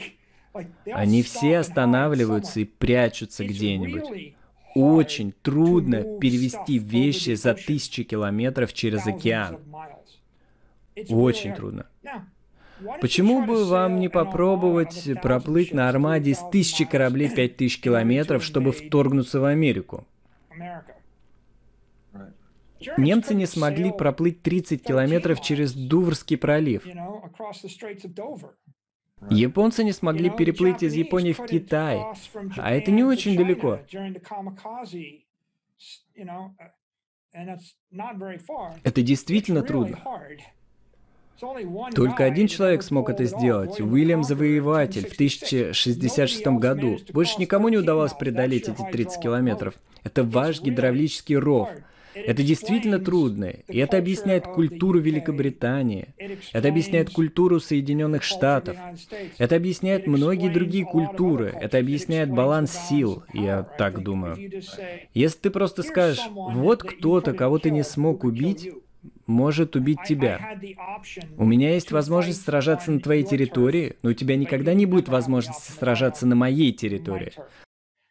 Они 0.87 1.23
все 1.23 1.59
останавливаются 1.59 2.61
и 2.61 2.65
прячутся 2.65 3.45
где-нибудь. 3.45 4.35
Очень 4.75 5.33
трудно 5.43 6.19
перевести 6.19 6.79
вещи 6.79 7.35
за 7.35 7.55
тысячи 7.55 8.05
километров 8.05 8.73
через 8.73 9.07
океан. 9.07 9.59
Очень 11.11 11.55
трудно. 11.55 11.87
Почему 13.01 13.45
бы 13.45 13.65
вам 13.65 13.99
не 13.99 14.09
попробовать 14.09 15.09
проплыть 15.23 15.73
на 15.73 15.89
Армаде 15.89 16.35
с 16.35 16.43
тысячи 16.51 16.85
кораблей 16.85 17.29
пять 17.29 17.57
тысяч 17.57 17.81
километров, 17.81 18.45
чтобы 18.45 18.73
вторгнуться 18.73 19.41
в 19.41 19.45
Америку? 19.45 20.07
Немцы 22.99 23.35
не 23.35 23.47
смогли 23.47 23.93
проплыть 23.93 24.43
30 24.43 24.83
километров 24.83 25.41
через 25.41 25.73
Дуврский 25.73 26.37
пролив. 26.37 26.85
Японцы 29.31 29.85
не 29.85 29.93
смогли 29.93 30.29
переплыть 30.29 30.83
из 30.83 30.95
Японии 30.95 31.33
в 31.33 31.45
Китай, 31.47 32.01
а 32.59 32.73
это 32.73 32.91
не 32.91 33.05
очень 33.05 33.37
далеко. 33.37 33.81
Это 38.83 39.03
действительно 39.03 39.63
трудно. 39.63 39.99
Только 41.95 42.25
один 42.25 42.47
человек 42.47 42.83
смог 42.83 43.11
это 43.11 43.25
сделать, 43.25 43.81
Уильям 43.81 44.25
Завоеватель 44.25 45.09
в 45.09 45.15
1066 45.15 46.47
году. 46.47 46.99
Больше 47.13 47.41
никому 47.41 47.69
не 47.69 47.77
удавалось 47.77 48.13
преодолеть 48.13 48.69
эти 48.69 48.83
30 48.91 49.23
километров. 49.23 49.75
Это 50.03 50.23
ваш 50.23 50.61
гидравлический 50.61 51.37
ров. 51.37 51.69
Это 52.15 52.43
действительно 52.45 53.01
трудно, 53.01 53.47
и 53.67 53.79
это 53.79 53.99
объясняет 53.99 54.47
культуру 54.47 55.01
Великобритании, 55.01 56.15
это 56.53 56.69
объясняет 56.69 57.11
культуру 57.11 57.59
Соединенных 57.59 58.23
Штатов, 58.23 58.77
это 59.39 59.57
объясняет 59.57 60.07
многие 60.07 60.49
другие 60.49 60.85
культуры, 60.85 61.53
это 61.61 61.79
объясняет 61.79 62.31
баланс 62.31 62.73
сил, 62.89 63.25
я 63.33 63.65
так 63.65 64.03
думаю. 64.03 64.37
Если 65.13 65.39
ты 65.39 65.51
просто 65.51 65.83
скажешь, 65.83 66.23
вот 66.31 66.85
кто-то, 66.85 67.33
кого 67.33 67.59
ты 67.59 67.71
не 67.71 67.83
смог 67.83 68.23
убить, 68.23 68.71
может 69.27 69.77
убить 69.77 70.03
тебя. 70.07 70.59
У 71.37 71.45
меня 71.45 71.75
есть 71.75 71.93
возможность 71.93 72.43
сражаться 72.43 72.91
на 72.91 73.01
твоей 73.01 73.25
территории, 73.25 73.97
но 74.03 74.11
у 74.11 74.13
тебя 74.13 74.37
никогда 74.37 74.75
не 74.75 74.87
будет 74.87 75.09
возможности 75.09 75.73
сражаться 75.73 76.27
на 76.27 76.35
моей 76.35 76.73
территории. 76.73 77.33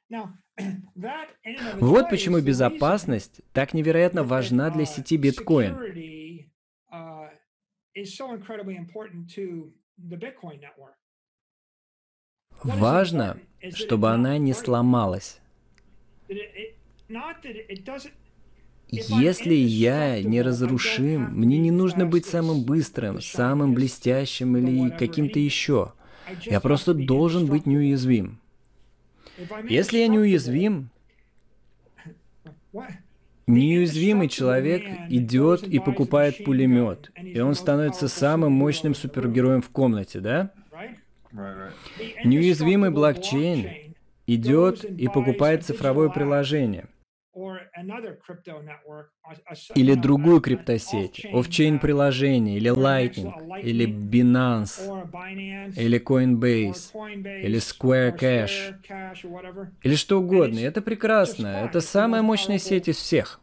Вот 1.80 2.12
почему 2.12 2.40
безопасность 2.40 3.42
так 3.54 3.74
невероятно 3.74 4.24
важна 4.24 4.70
для 4.70 4.86
сети 4.86 5.18
биткоин. 5.18 5.76
Важно, 12.64 13.40
чтобы 13.74 14.12
она 14.12 14.38
не 14.38 14.54
сломалась. 14.54 15.40
Если 18.90 19.54
я 19.54 20.22
неразрушим, 20.22 21.30
мне 21.34 21.58
не 21.58 21.72
нужно 21.72 22.06
быть 22.06 22.26
самым 22.26 22.64
быстрым, 22.64 23.22
самым 23.22 23.74
блестящим 23.74 24.56
или 24.58 24.90
каким-то 24.90 25.40
еще. 25.40 25.94
Я 26.44 26.60
просто 26.60 26.94
должен 26.94 27.48
быть 27.48 27.66
неуязвим. 27.66 28.40
Если 29.68 29.98
я 29.98 30.08
неуязвим, 30.08 30.90
Неуязвимый 33.46 34.30
человек 34.30 34.84
идет 35.10 35.64
и 35.64 35.80
покупает 35.80 36.44
пулемет, 36.46 37.12
и 37.22 37.40
он 37.42 37.56
становится 37.56 38.08
самым 38.08 38.54
мощным 38.54 38.96
супергероем 38.96 39.62
в 39.62 39.70
комнате, 39.70 40.22
да? 40.22 40.52
Неуязвимый 42.24 42.90
блокчейн 42.90 43.94
идет 44.28 44.86
и 44.86 45.08
покупает 45.10 45.66
цифровое 45.66 46.10
приложение. 46.10 46.88
Или 49.76 49.96
другую 49.96 50.40
криптосеть, 50.40 51.26
офчейн 51.32 51.80
приложение, 51.80 52.58
или 52.58 52.72
Lightning, 52.72 53.34
или 53.62 53.88
Binance, 53.88 54.80
или 55.76 56.00
Coinbase, 56.00 56.92
или 57.42 57.58
Square 57.60 58.20
Cash, 58.20 58.76
или 59.82 59.96
что 59.96 60.20
угодно. 60.20 60.60
Это 60.60 60.82
прекрасно. 60.82 61.48
Это 61.48 61.82
самая 61.82 62.22
мощная 62.22 62.60
сеть 62.60 62.88
из 62.88 62.98
всех. 62.98 63.40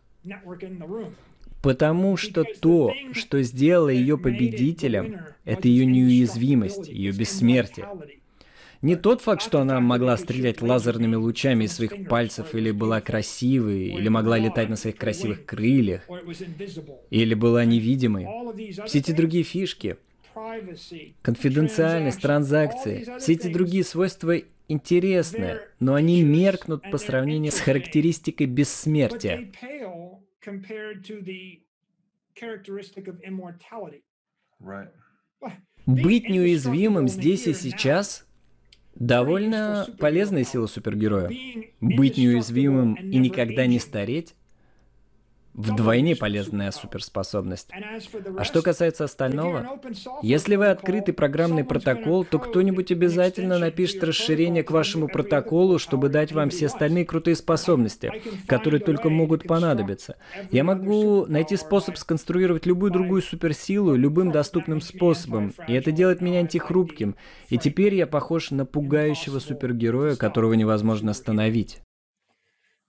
Потому 1.62 2.16
что 2.16 2.44
то, 2.44 2.94
что 3.12 3.42
сделало 3.42 3.90
ее 3.90 4.16
победителем, 4.16 5.20
это 5.44 5.68
ее 5.68 5.85
неуязвимость, 5.85 6.88
ее 6.88 7.12
бессмертие. 7.12 7.87
Не 8.82 8.96
тот 8.96 9.20
факт, 9.20 9.42
что 9.42 9.60
она 9.60 9.78
могла 9.80 10.16
стрелять 10.16 10.62
лазерными 10.62 11.14
лучами 11.14 11.64
из 11.64 11.75
своих 11.75 12.08
пальцев, 12.08 12.54
или 12.54 12.70
была 12.70 13.00
красивой, 13.02 13.88
или 13.88 14.08
могла 14.08 14.38
летать 14.38 14.70
на 14.70 14.76
своих 14.76 14.96
красивых 14.96 15.44
крыльях, 15.44 16.08
или 17.10 17.34
была 17.34 17.64
невидимой. 17.66 18.26
Все 18.87 19.00
эти 19.00 19.12
другие 19.12 19.44
фишки, 19.44 19.96
конфиденциальность, 21.22 22.22
транзакции, 22.22 23.06
все 23.18 23.32
эти 23.34 23.49
другие 23.49 23.84
свойства 23.84 24.37
интересны, 24.68 25.58
но 25.78 25.94
они 25.94 26.22
меркнут 26.22 26.90
по 26.90 26.96
сравнению 26.96 27.52
с 27.52 27.60
характеристикой 27.60 28.46
бессмертия. 28.46 29.52
Быть 35.87 36.28
неуязвимым 36.28 37.08
здесь 37.08 37.46
и 37.46 37.52
сейчас 37.52 38.26
Довольно 38.94 39.87
полезная 39.99 40.44
сила 40.44 40.66
супергероя. 40.66 41.30
Быть 41.80 42.18
неуязвимым 42.18 42.94
и 42.94 43.18
никогда 43.18 43.66
не 43.66 43.78
стареть 43.78 44.35
Вдвойне 45.52 46.14
полезная 46.14 46.71
суперспособность. 46.71 47.71
А 48.38 48.45
что 48.45 48.62
касается 48.62 49.04
остального, 49.04 49.80
если 50.23 50.57
вы 50.57 50.69
открытый 50.69 51.12
программный 51.12 51.64
протокол, 51.64 52.25
то 52.25 52.38
кто-нибудь 52.38 52.92
обязательно 52.92 53.59
напишет 53.59 54.02
расширение 54.04 54.62
к 54.62 54.71
вашему 54.71 55.09
протоколу, 55.09 55.78
чтобы 55.78 56.09
дать 56.09 56.33
вам 56.33 56.50
все 56.50 56.66
остальные 56.66 57.04
крутые 57.04 57.35
способности, 57.35 58.23
которые 58.47 58.80
только 58.80 59.11
могут 59.11 59.42
понадобиться. 59.42 60.16
Я 60.50 60.62
могу 60.62 61.26
найти 61.26 61.57
способ 61.57 61.97
сконструировать 61.97 62.64
любую 62.64 62.92
другую 62.92 63.21
суперсилу 63.21 63.95
любым 63.95 64.30
доступным 64.30 64.80
способом, 64.80 65.52
и 65.66 65.73
это 65.73 65.90
делает 65.90 66.21
меня 66.21 66.40
антихрупким. 66.40 67.16
И 67.49 67.59
теперь 67.59 67.95
я 67.95 68.07
похож 68.07 68.50
на 68.50 68.64
пугающего 68.64 69.40
супергероя, 69.40 70.16
которого 70.16 70.54
невозможно 70.54 71.11
остановить. 71.11 71.80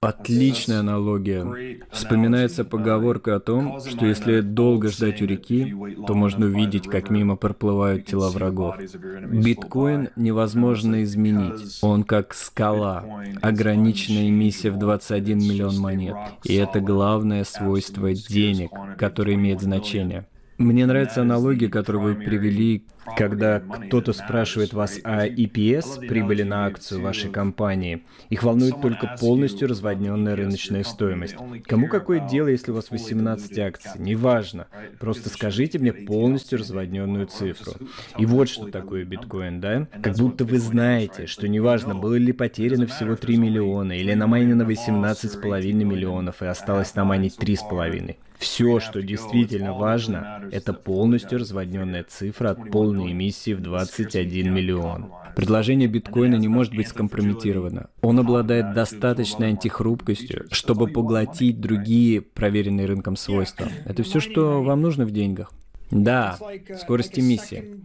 Отличная 0.03 0.79
аналогия. 0.79 1.77
Вспоминается 1.91 2.65
поговорка 2.65 3.35
о 3.35 3.39
том, 3.39 3.79
что 3.81 4.07
если 4.07 4.41
долго 4.41 4.87
ждать 4.89 5.21
у 5.21 5.25
реки, 5.25 5.75
то 6.07 6.15
можно 6.15 6.47
увидеть, 6.47 6.87
как 6.87 7.11
мимо 7.11 7.35
проплывают 7.35 8.07
тела 8.07 8.31
врагов. 8.31 8.77
Биткоин 8.79 10.09
невозможно 10.15 11.03
изменить. 11.03 11.77
Он 11.83 12.03
как 12.03 12.33
скала. 12.33 13.05
Ограниченная 13.43 14.29
эмиссия 14.29 14.71
в 14.71 14.79
21 14.79 15.37
миллион 15.37 15.77
монет. 15.77 16.15
И 16.45 16.55
это 16.55 16.79
главное 16.79 17.43
свойство 17.43 18.11
денег, 18.11 18.71
которое 18.97 19.35
имеет 19.35 19.61
значение. 19.61 20.25
Мне 20.57 20.87
нравится 20.87 21.21
аналогия, 21.21 21.69
которую 21.69 22.03
вы 22.03 22.15
привели, 22.15 22.85
когда 23.17 23.59
кто-то 23.59 24.13
спрашивает 24.13 24.73
вас 24.73 24.99
о 25.03 25.27
EPS, 25.27 26.07
прибыли 26.07 26.43
на 26.43 26.65
акцию 26.65 27.01
вашей 27.01 27.29
компании. 27.29 28.03
Их 28.29 28.43
волнует 28.43 28.81
только 28.81 29.15
полностью 29.19 29.67
разводненная 29.67 30.35
рыночная 30.35 30.83
стоимость. 30.83 31.35
Кому 31.65 31.87
какое 31.87 32.19
дело, 32.19 32.47
если 32.47 32.71
у 32.71 32.75
вас 32.75 32.91
18 32.91 33.59
акций? 33.59 33.91
Неважно. 33.97 34.67
Просто 34.99 35.29
скажите 35.29 35.79
мне 35.79 35.93
полностью 35.93 36.59
разводненную 36.59 37.27
цифру. 37.27 37.73
И 38.17 38.25
вот 38.25 38.49
что 38.49 38.67
такое 38.67 39.03
биткоин, 39.03 39.59
да? 39.59 39.87
Как 40.01 40.15
будто 40.17 40.45
вы 40.45 40.59
знаете, 40.59 41.25
что 41.27 41.47
неважно, 41.47 41.95
было 41.95 42.15
ли 42.15 42.31
потеряно 42.31 42.87
всего 42.87 43.15
3 43.15 43.37
миллиона, 43.37 43.93
или 43.93 44.13
намайнено 44.13 44.63
18,5 44.63 45.73
миллионов, 45.73 46.41
и 46.41 46.45
осталось 46.45 46.95
намайнить 46.95 47.37
3,5. 47.37 48.15
Все, 48.41 48.79
что 48.79 49.03
действительно 49.03 49.73
важно, 49.73 50.49
это 50.51 50.73
полностью 50.73 51.37
разводненная 51.37 52.03
цифра 52.03 52.49
от 52.49 52.71
полной 52.91 53.11
эмиссии 53.11 53.53
в 53.53 53.61
21 53.61 54.53
миллион. 54.53 55.11
Предложение 55.35 55.87
биткоина 55.87 56.35
не 56.35 56.47
может 56.47 56.75
быть 56.75 56.89
скомпрометировано. 56.89 57.89
Он 58.01 58.19
обладает 58.19 58.73
достаточной 58.73 59.49
антихрупкостью, 59.49 60.47
чтобы 60.51 60.87
поглотить 60.87 61.61
другие 61.61 62.21
проверенные 62.21 62.85
рынком 62.85 63.15
свойства. 63.15 63.67
Это 63.85 64.03
все, 64.03 64.19
что 64.19 64.61
вам 64.61 64.81
нужно 64.81 65.05
в 65.05 65.11
деньгах. 65.11 65.51
Да, 65.89 66.37
скорость 66.77 67.19
эмиссии. 67.19 67.81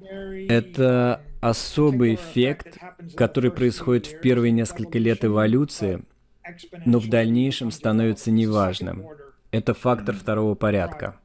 Это 0.49 1.23
особый 1.41 2.15
эффект, 2.15 2.79
который 3.17 3.51
происходит 3.51 4.07
в 4.07 4.21
первые 4.21 4.53
несколько 4.53 4.99
лет 4.99 5.25
эволюции, 5.25 6.03
но 6.85 6.99
в 6.99 7.09
дальнейшем 7.09 7.71
становится 7.71 8.31
неважным. 8.31 9.07
Это 9.51 9.75
фактор 9.75 10.15
второго 10.15 10.55
порядка. 10.55 11.17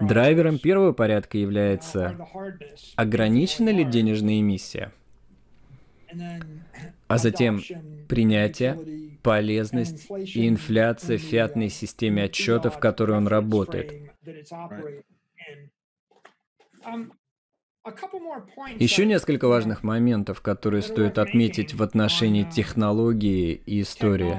Драйвером 0.00 0.58
первого 0.58 0.92
порядка 0.92 1.38
является 1.38 2.18
ограничена 2.96 3.70
ли 3.70 3.84
денежная 3.84 4.40
эмиссия, 4.40 4.92
а 7.08 7.18
затем 7.18 7.60
принятие, 8.08 9.18
полезность 9.22 10.06
и 10.10 10.46
инфляция 10.48 11.18
в 11.18 11.22
фиатной 11.22 11.70
системе 11.70 12.24
отчетов, 12.24 12.76
в 12.76 12.78
которой 12.78 13.16
он 13.16 13.26
работает. 13.26 13.92
Еще 18.78 19.06
несколько 19.06 19.48
важных 19.48 19.82
моментов, 19.82 20.40
которые 20.40 20.82
стоит 20.82 21.18
отметить 21.18 21.72
в 21.72 21.82
отношении 21.82 22.42
технологии 22.42 23.62
и 23.64 23.80
истории. 23.80 24.36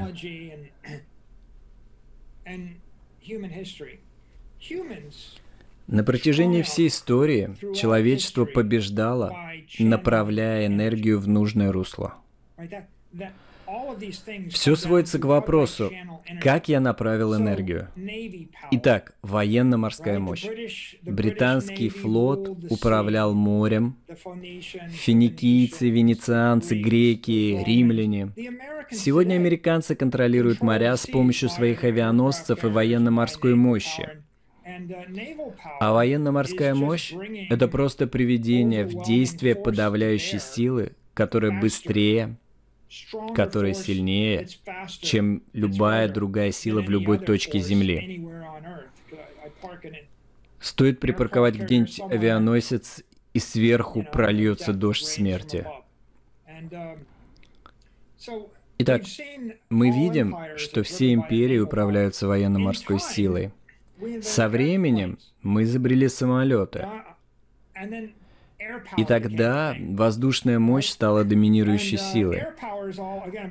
На 5.87 6.03
протяжении 6.03 6.61
всей 6.63 6.87
истории 6.87 7.55
человечество 7.73 8.45
побеждало, 8.45 9.33
направляя 9.79 10.67
энергию 10.67 11.19
в 11.19 11.27
нужное 11.27 11.71
русло. 11.71 12.15
Все 14.49 14.75
сводится 14.75 15.19
к 15.19 15.25
вопросу, 15.25 15.91
как 16.41 16.69
я 16.69 16.79
направил 16.79 17.35
энергию. 17.35 17.89
Итак, 18.71 19.15
военно-морская 19.21 20.19
мощь. 20.19 20.45
Британский 21.01 21.89
флот 21.89 22.49
управлял 22.69 23.33
морем. 23.33 23.97
Финикийцы, 24.89 25.89
венецианцы, 25.89 26.79
греки, 26.79 27.61
римляне. 27.65 28.31
Сегодня 28.91 29.35
американцы 29.35 29.95
контролируют 29.95 30.61
моря 30.61 30.95
с 30.95 31.05
помощью 31.05 31.49
своих 31.49 31.83
авианосцев 31.83 32.63
и 32.63 32.67
военно-морской 32.67 33.55
мощи. 33.55 34.23
А 35.79 35.93
военно-морская 35.93 36.73
мощь— 36.75 37.13
это 37.49 37.67
просто 37.67 38.07
приведение 38.07 38.85
в 38.85 39.03
действие 39.03 39.55
подавляющей 39.55 40.39
силы, 40.39 40.93
которая 41.13 41.59
быстрее, 41.59 42.37
которая 43.35 43.73
сильнее, 43.73 44.47
чем 44.87 45.43
любая 45.53 46.07
другая 46.09 46.51
сила 46.51 46.81
в 46.81 46.89
любой 46.89 47.19
точке 47.19 47.59
Земли. 47.59 48.27
Стоит 50.59 50.99
припарковать 50.99 51.55
где-нибудь 51.55 51.99
авианосец, 52.09 53.03
и 53.37 53.39
сверху 53.39 54.01
прольется 54.01 54.73
дождь 54.73 55.05
смерти. 55.05 55.67
Итак, 58.79 59.03
мы 59.69 59.91
видим, 59.91 60.35
что 60.55 60.81
все 60.81 61.13
империи 61.13 61.59
управляются 61.59 62.27
военно-морской 62.27 62.99
силой. 62.99 63.51
Со 64.21 64.49
временем 64.49 65.17
мы 65.41 65.63
изобрели 65.63 66.07
самолеты. 66.07 66.87
И 68.97 69.05
тогда 69.05 69.75
воздушная 69.79 70.59
мощь 70.59 70.89
стала 70.89 71.23
доминирующей 71.23 71.97
силой. 71.97 72.43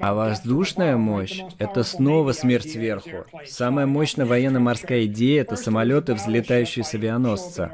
А 0.00 0.14
воздушная 0.14 0.96
мощь— 0.96 1.40
это 1.59 1.85
снова 1.85 2.32
смерть 2.32 2.72
сверху. 2.72 3.24
Самая 3.46 3.87
мощная 3.87 4.26
военно-морская 4.26 5.06
идея— 5.06 5.40
это 5.42 5.56
самолеты, 5.56 6.14
взлетающие 6.14 6.85
с 6.85 6.94
авианосца. 6.94 7.72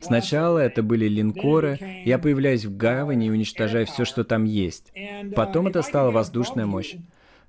Сначала 0.00 0.58
это 0.58 0.82
были 0.82 1.06
линкоры, 1.08 1.78
я 2.04 2.18
появляюсь 2.18 2.64
в 2.64 2.76
гавани 2.76 3.28
и 3.28 3.30
уничтожаю 3.30 3.86
все, 3.86 4.04
что 4.04 4.24
там 4.24 4.44
есть. 4.44 4.92
Потом 5.34 5.68
это 5.68 5.82
стала 5.82 6.10
воздушная 6.10 6.66
мощь. 6.66 6.96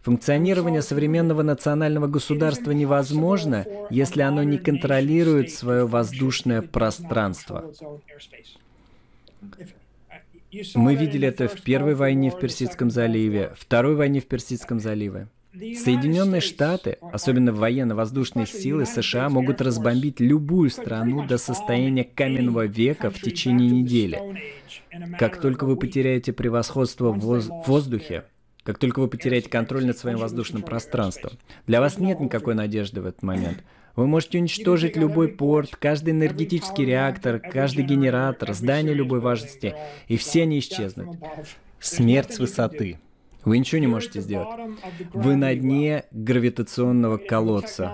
Функционирование 0.06 0.84
современного 0.84 1.42
национального 1.42 2.06
государства 2.06 2.70
невозможно, 2.70 3.66
если 3.90 4.22
оно 4.22 4.44
не 4.44 4.60
контролирует 4.60 5.50
свое 5.50 5.88
воздушное 5.88 6.62
пространство. 6.62 7.74
Мы 10.76 10.94
видели 10.94 11.28
это 11.28 11.48
в 11.48 11.60
Первой 11.64 11.96
войне 11.96 12.30
в 12.30 12.38
Персидском 12.40 12.92
заливе, 12.92 13.56
Второй 13.58 13.96
войне 13.96 14.22
в 14.22 14.28
Персидском 14.28 14.80
заливе. 14.80 15.28
Соединенные 15.54 16.42
Штаты, 16.42 17.00
особенно 17.12 17.52
военно-воздушные 17.52 18.46
силы 18.46 18.86
США, 18.86 19.30
могут 19.30 19.60
разбомбить 19.60 20.20
любую 20.20 20.70
страну 20.70 21.26
до 21.26 21.40
состояния 21.40 22.04
каменного 22.04 22.68
века 22.68 23.10
в 23.10 23.20
течение 23.20 23.72
недели. 23.72 24.22
Как 25.18 25.42
только 25.42 25.66
вы 25.66 25.78
потеряете 25.78 26.32
превосходство 26.32 27.10
в 27.10 27.22
воз 27.22 27.50
воздухе, 27.66 28.26
как 28.66 28.80
только 28.80 29.00
вы 29.00 29.08
потеряете 29.08 29.48
контроль 29.48 29.86
над 29.86 29.98
своим 29.98 30.18
воздушным 30.18 30.64
пространством, 30.64 31.34
для 31.68 31.80
вас 31.80 32.00
нет 32.00 32.20
никакой 32.20 32.56
надежды 32.56 33.00
в 33.00 33.06
этот 33.06 33.22
момент. 33.22 33.64
Вы 33.96 34.08
можете 34.08 34.40
уничтожить 34.40 34.98
любой 34.98 35.30
порт, 35.30 35.76
каждый 35.78 36.12
энергетический 36.12 36.84
реактор, 36.84 37.40
каждый 37.40 37.86
генератор, 37.86 38.54
здание 38.54 38.94
любой 38.94 39.22
важности, 39.22 39.76
и 40.08 40.18
все 40.18 40.42
они 40.42 40.60
исчезнут. 40.60 41.18
Смерть 41.80 42.34
с 42.34 42.40
высоты. 42.40 43.00
Вы 43.46 43.60
ничего 43.60 43.80
не 43.80 43.88
можете 43.88 44.22
сделать. 44.22 44.50
Вы 45.14 45.36
на 45.36 45.54
дне 45.56 46.06
гравитационного 46.12 47.18
колодца. 47.18 47.92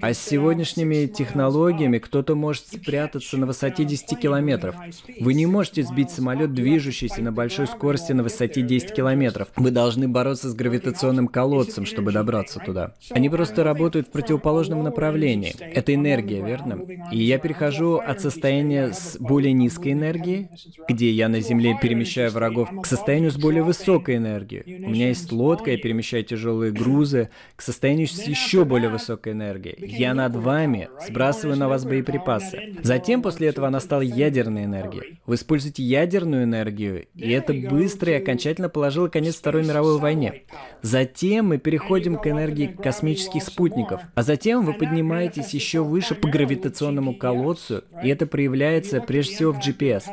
А 0.00 0.14
с 0.14 0.18
сегодняшними 0.18 1.06
технологиями 1.06 1.98
кто-то 1.98 2.36
может 2.36 2.66
спрятаться 2.68 3.36
на 3.36 3.46
высоте 3.46 3.84
10 3.84 4.18
километров. 4.18 4.76
Вы 5.20 5.34
не 5.34 5.46
можете 5.46 5.82
сбить 5.82 6.10
самолет, 6.10 6.54
движущийся 6.54 7.22
на 7.22 7.32
большой 7.32 7.66
скорости 7.66 8.12
на 8.12 8.22
высоте 8.22 8.62
10 8.62 8.94
километров. 8.94 9.48
Вы 9.56 9.72
должны 9.72 10.06
бороться 10.06 10.48
с 10.48 10.54
гравитационным 10.54 11.26
колодцем, 11.26 11.84
чтобы 11.84 12.12
добраться 12.12 12.60
туда. 12.60 12.94
Они 13.10 13.28
просто 13.28 13.64
работают 13.64 14.08
в 14.08 14.10
противоположном 14.12 14.82
направлении. 14.84 15.54
Это 15.58 15.92
энергия, 15.92 16.40
верно? 16.40 16.80
И 17.10 17.18
я 17.22 17.38
перехожу 17.38 17.96
от 17.96 18.20
состояния 18.20 18.92
с 18.92 19.16
более 19.18 19.52
низкой 19.52 19.92
энергии, 19.92 20.48
где 20.88 21.10
я 21.10 21.28
на 21.28 21.40
Земле 21.40 21.76
перемещаю 21.80 22.30
врагов, 22.30 22.70
к 22.82 22.86
состоянию 22.86 23.32
с 23.32 23.36
более 23.36 23.64
высокой 23.64 24.16
энергией 24.16 24.35
энергию. 24.36 24.64
У 24.66 24.90
меня 24.90 25.08
есть 25.08 25.32
лодка, 25.32 25.70
я 25.70 25.78
перемещаю 25.78 26.24
тяжелые 26.24 26.72
грузы 26.72 27.30
к 27.56 27.62
состоянию 27.62 28.06
с 28.06 28.22
еще 28.26 28.64
более 28.64 28.90
высокой 28.90 29.32
энергией. 29.32 29.76
Я 29.86 30.14
над 30.14 30.36
вами 30.36 30.88
сбрасываю 31.06 31.56
на 31.56 31.68
вас 31.68 31.84
боеприпасы. 31.84 32.76
Затем 32.82 33.22
после 33.22 33.48
этого 33.48 33.68
она 33.68 33.80
стала 33.80 34.02
ядерной 34.02 34.64
энергией. 34.64 35.20
Вы 35.26 35.36
используете 35.36 35.82
ядерную 35.82 36.44
энергию, 36.44 37.06
и 37.14 37.30
это 37.30 37.52
быстро 37.52 38.12
и 38.12 38.16
окончательно 38.16 38.68
положило 38.68 39.08
конец 39.08 39.36
Второй 39.36 39.64
мировой 39.64 39.98
войне. 39.98 40.42
Затем 40.82 41.48
мы 41.48 41.58
переходим 41.58 42.16
к 42.16 42.26
энергии 42.26 42.66
космических 42.66 43.42
спутников, 43.42 44.00
а 44.14 44.22
затем 44.22 44.64
вы 44.64 44.74
поднимаетесь 44.74 45.54
еще 45.54 45.82
выше 45.82 46.14
по 46.14 46.28
гравитационному 46.28 47.14
колодцу, 47.14 47.84
и 48.02 48.08
это 48.08 48.26
проявляется 48.26 49.00
прежде 49.00 49.34
всего 49.34 49.52
в 49.52 49.58
GPS. 49.58 50.04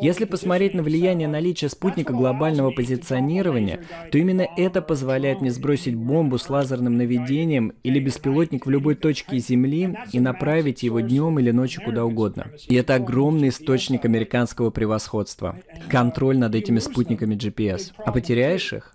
Если 0.00 0.24
посмотреть 0.24 0.74
на 0.74 0.82
влияние 0.82 1.28
наличия 1.28 1.68
спутника 1.68 2.12
глобального 2.12 2.70
позиционирования, 2.70 3.65
наведения, 3.66 4.10
то 4.10 4.18
именно 4.18 4.46
это 4.56 4.82
позволяет 4.82 5.40
мне 5.40 5.50
сбросить 5.50 5.94
бомбу 5.94 6.38
с 6.38 6.48
лазерным 6.48 6.96
наведением 6.96 7.72
или 7.82 8.00
беспилотник 8.00 8.66
в 8.66 8.70
любой 8.70 8.94
точке 8.94 9.38
Земли 9.38 9.96
и 10.12 10.20
направить 10.20 10.82
его 10.82 11.00
днем 11.00 11.38
или 11.38 11.50
ночью 11.50 11.82
куда 11.84 12.04
угодно. 12.04 12.50
И 12.68 12.74
это 12.74 12.94
огромный 12.94 13.48
источник 13.48 14.04
американского 14.04 14.70
превосходства. 14.70 15.58
Контроль 15.88 16.38
над 16.38 16.54
этими 16.54 16.78
спутниками 16.78 17.34
GPS. 17.34 17.92
А 17.98 18.12
потеряешь 18.12 18.72
их? 18.72 18.94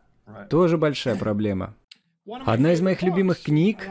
Тоже 0.50 0.78
большая 0.78 1.16
проблема. 1.16 1.76
Одна 2.46 2.74
из 2.74 2.82
моих 2.82 3.02
любимых 3.02 3.42
книг 3.42 3.90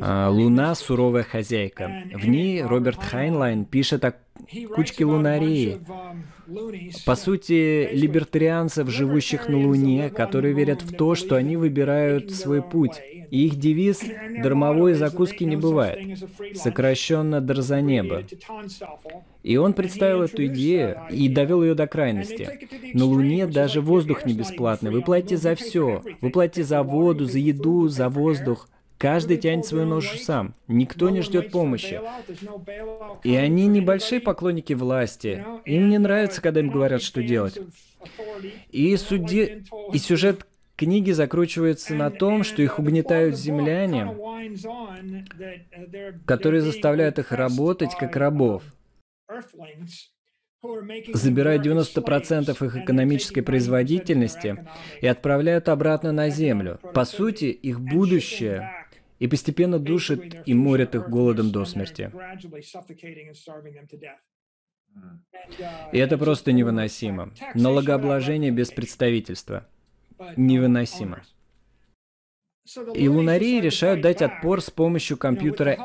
а, 0.00 0.28
«Луна. 0.28 0.74
Суровая 0.74 1.22
хозяйка». 1.22 2.02
В 2.12 2.28
ней 2.28 2.62
Роберт 2.62 3.02
Хайнлайн 3.02 3.64
пишет 3.64 4.04
о 4.04 4.14
кучке 4.74 5.04
лунарей, 5.04 5.80
по 7.06 7.14
сути, 7.14 7.88
либертарианцев, 7.92 8.88
живущих 8.88 9.48
на 9.48 9.58
Луне, 9.58 10.10
которые 10.10 10.54
верят 10.54 10.82
в 10.82 10.94
то, 10.94 11.14
что 11.14 11.36
они 11.36 11.56
выбирают 11.56 12.32
свой 12.32 12.62
путь. 12.62 13.00
И 13.30 13.46
их 13.46 13.56
девиз 13.56 14.02
«Дармовой 14.42 14.94
закуски 14.94 15.44
не 15.44 15.56
бывает», 15.56 16.18
сокращенно 16.54 17.40
«Дарзанебы». 17.40 18.22
И 19.42 19.56
он 19.56 19.72
представил 19.72 20.22
эту 20.22 20.46
идею 20.46 21.00
и 21.10 21.28
довел 21.28 21.62
ее 21.62 21.74
до 21.74 21.86
крайности. 21.86 22.68
На 22.94 23.04
Луне 23.04 23.46
даже 23.46 23.80
воздух 23.80 24.24
не 24.24 24.34
бесплатный. 24.34 24.90
Вы 24.90 25.02
платите 25.02 25.36
за 25.36 25.54
все. 25.54 26.02
Вы 26.20 26.30
платите 26.30 26.64
за 26.64 26.82
воду, 26.82 27.26
за 27.26 27.38
еду, 27.38 27.88
за 27.88 28.08
воздух. 28.08 28.68
Каждый 28.98 29.36
тянет 29.38 29.66
свою 29.66 29.86
ношу 29.86 30.16
сам. 30.18 30.54
Никто 30.68 31.10
не 31.10 31.20
ждет 31.20 31.50
помощи. 31.50 32.00
И 33.22 33.34
они 33.34 33.66
небольшие 33.66 34.20
поклонники 34.20 34.72
власти. 34.72 35.44
Им 35.64 35.88
не 35.88 35.98
нравится, 35.98 36.40
когда 36.40 36.60
им 36.60 36.70
говорят, 36.70 37.02
что 37.02 37.22
делать. 37.22 37.58
И, 38.70 38.96
суди... 38.96 39.64
и 39.92 39.98
сюжет 39.98 40.46
книги 40.76 41.10
закручивается 41.10 41.94
на 41.94 42.10
том, 42.10 42.44
что 42.44 42.62
их 42.62 42.78
угнетают 42.78 43.36
земляне, 43.36 44.16
которые 46.26 46.60
заставляют 46.60 47.18
их 47.18 47.32
работать 47.32 47.94
как 47.98 48.16
рабов 48.16 48.62
забирают 51.12 51.66
90% 51.66 52.66
их 52.66 52.76
экономической 52.76 53.42
производительности 53.42 54.66
и 55.00 55.06
отправляют 55.06 55.68
обратно 55.68 56.12
на 56.12 56.30
Землю. 56.30 56.80
По 56.94 57.04
сути, 57.04 57.46
их 57.46 57.80
будущее 57.80 58.70
и 59.24 59.26
постепенно 59.26 59.78
душит 59.78 60.46
и 60.46 60.52
морят 60.52 60.94
их 60.94 61.08
голодом 61.08 61.50
до 61.50 61.64
смерти. 61.64 62.12
И 65.92 65.96
это 65.96 66.18
просто 66.18 66.52
невыносимо. 66.52 67.32
Налогообложение 67.54 68.50
без 68.50 68.70
представительства. 68.70 69.66
Невыносимо. 70.36 71.22
И 72.94 73.08
лунарии 73.08 73.60
решают 73.60 74.00
дать 74.00 74.22
отпор 74.22 74.62
с 74.62 74.70
помощью 74.70 75.18
компьютера 75.18 75.76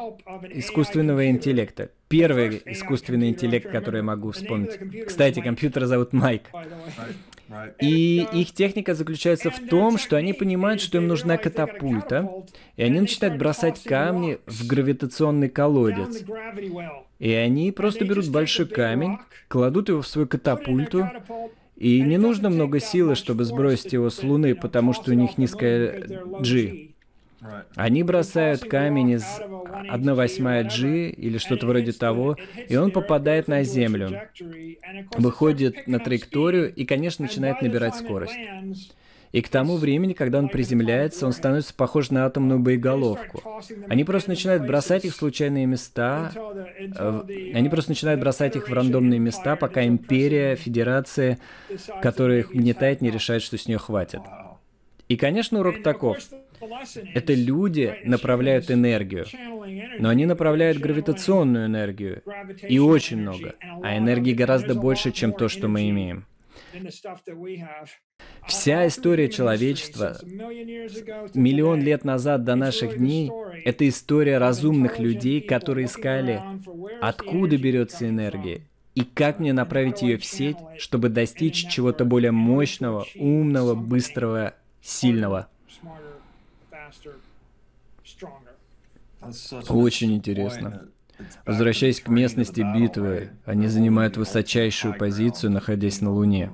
искусственного 0.49 1.29
интеллекта. 1.29 1.91
Первый 2.07 2.61
искусственный 2.65 3.29
интеллект, 3.29 3.69
который 3.69 3.97
я 3.97 4.03
могу 4.03 4.31
вспомнить. 4.31 5.05
Кстати, 5.05 5.41
компьютер 5.41 5.85
зовут 5.85 6.13
Майк. 6.13 6.43
И 7.81 8.27
их 8.31 8.53
техника 8.53 8.93
заключается 8.93 9.49
в 9.49 9.59
том, 9.67 9.97
что 9.97 10.15
они 10.15 10.33
понимают, 10.33 10.81
что 10.81 10.99
им 10.99 11.07
нужна 11.07 11.37
катапульта, 11.37 12.45
и 12.75 12.83
они 12.83 12.99
начинают 12.99 13.39
бросать 13.39 13.81
камни 13.81 14.37
в 14.45 14.67
гравитационный 14.67 15.49
колодец. 15.49 16.23
И 17.17 17.31
они 17.33 17.71
просто 17.71 18.05
берут 18.05 18.29
большой 18.29 18.67
камень, 18.67 19.17
кладут 19.47 19.89
его 19.89 20.01
в 20.03 20.07
свою 20.07 20.27
катапульту, 20.27 21.09
и 21.79 22.01
не 22.01 22.17
нужно 22.17 22.49
много 22.49 22.81
силы, 22.81 23.15
чтобы 23.15 23.45
сбросить 23.45 23.93
его 23.93 24.09
с 24.09 24.21
Луны, 24.21 24.53
потому 24.53 24.91
что 24.91 25.11
у 25.11 25.13
них 25.13 25.37
низкая 25.37 26.05
G. 26.41 26.89
Они 27.75 28.03
бросают 28.03 28.65
камень 28.65 29.11
из 29.11 29.23
1 29.87 30.13
восьмая 30.13 30.65
G 30.65 31.09
или 31.09 31.37
что-то 31.37 31.67
вроде 31.67 31.93
того, 31.93 32.35
и 32.67 32.75
он 32.75 32.91
попадает 32.91 33.47
на 33.47 33.63
Землю, 33.63 34.29
выходит 35.15 35.87
на 35.87 35.99
траекторию 35.99 36.73
и, 36.73 36.83
конечно, 36.83 37.23
начинает 37.23 37.61
набирать 37.61 37.95
скорость. 37.95 38.35
И 39.31 39.41
к 39.41 39.49
тому 39.49 39.77
времени, 39.77 40.13
когда 40.13 40.39
он 40.39 40.49
приземляется, 40.49 41.25
он 41.25 41.33
становится 41.33 41.73
похож 41.73 42.09
на 42.09 42.25
атомную 42.25 42.59
боеголовку. 42.59 43.61
Они 43.87 44.03
просто 44.03 44.29
начинают 44.29 44.65
бросать 44.65 45.05
их 45.05 45.13
в 45.13 45.17
случайные 45.17 45.65
места. 45.67 46.31
Э, 46.35 47.21
они 47.53 47.69
просто 47.69 47.91
начинают 47.91 48.19
бросать 48.19 48.55
их 48.55 48.69
в 48.69 48.73
рандомные 48.73 49.19
места, 49.19 49.55
пока 49.55 49.85
империя, 49.85 50.55
федерация, 50.55 51.37
которая 52.01 52.39
их 52.39 52.49
угнетает, 52.49 53.01
не 53.01 53.11
решает, 53.11 53.43
что 53.43 53.57
с 53.57 53.67
нее 53.67 53.77
хватит. 53.77 54.21
И, 55.07 55.15
конечно, 55.15 55.59
урок 55.59 55.83
таков. 55.83 56.17
Это 57.13 57.33
люди 57.33 57.95
направляют 58.03 58.69
энергию, 58.69 59.25
но 59.99 60.09
они 60.09 60.25
направляют 60.25 60.77
гравитационную 60.77 61.67
энергию, 61.67 62.21
и 62.67 62.79
очень 62.79 63.17
много, 63.17 63.55
а 63.81 63.97
энергии 63.97 64.33
гораздо 64.33 64.75
больше, 64.75 65.11
чем 65.11 65.31
то, 65.31 65.47
что 65.47 65.67
мы 65.67 65.89
имеем. 65.89 66.25
Вся 68.47 68.87
история 68.87 69.29
человечества 69.29 70.17
миллион 71.33 71.81
лет 71.81 72.03
назад 72.03 72.43
до 72.43 72.55
наших 72.55 72.97
дней— 72.97 73.31
это 73.65 73.87
история 73.87 74.37
разумных 74.37 74.99
людей, 74.99 75.41
которые 75.41 75.85
искали, 75.85 76.41
откуда 77.01 77.57
берется 77.57 78.07
энергия, 78.09 78.61
и 78.95 79.03
как 79.03 79.39
мне 79.39 79.53
направить 79.53 80.01
ее 80.01 80.17
в 80.17 80.25
сеть, 80.25 80.57
чтобы 80.77 81.09
достичь 81.09 81.67
чего-то 81.67 82.05
более 82.05 82.31
мощного, 82.31 83.05
умного, 83.15 83.75
быстрого, 83.75 84.55
сильного. 84.81 85.47
Очень 89.69 90.15
интересно. 90.15 90.89
Возвращаясь 91.45 92.01
к 92.01 92.07
местности 92.07 92.65
битвы, 92.75 93.31
они 93.45 93.67
занимают 93.67 94.17
высочайшую 94.17 94.97
позицию, 94.97 95.51
находясь 95.51 96.01
на 96.01 96.11
Луне. 96.11 96.51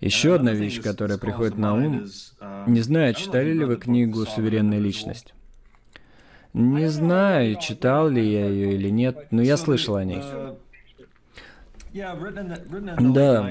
Еще 0.00 0.34
одна 0.34 0.52
вещь, 0.52 0.82
которая 0.82 1.18
приходит 1.18 1.56
на 1.56 1.74
ум, 1.74 2.04
не 2.66 2.80
знаю, 2.80 3.14
читали 3.14 3.52
ли 3.52 3.64
вы 3.64 3.76
книгу 3.76 4.26
«Суверенная 4.26 4.78
личность»? 4.78 5.34
Не 6.52 6.88
знаю, 6.88 7.56
читал 7.60 8.08
ли 8.08 8.24
я 8.24 8.46
ее 8.46 8.74
или 8.74 8.88
нет, 8.88 9.28
но 9.32 9.42
я 9.42 9.56
слышал 9.56 9.96
о 9.96 10.04
ней. 10.04 10.22
Да, 11.94 13.50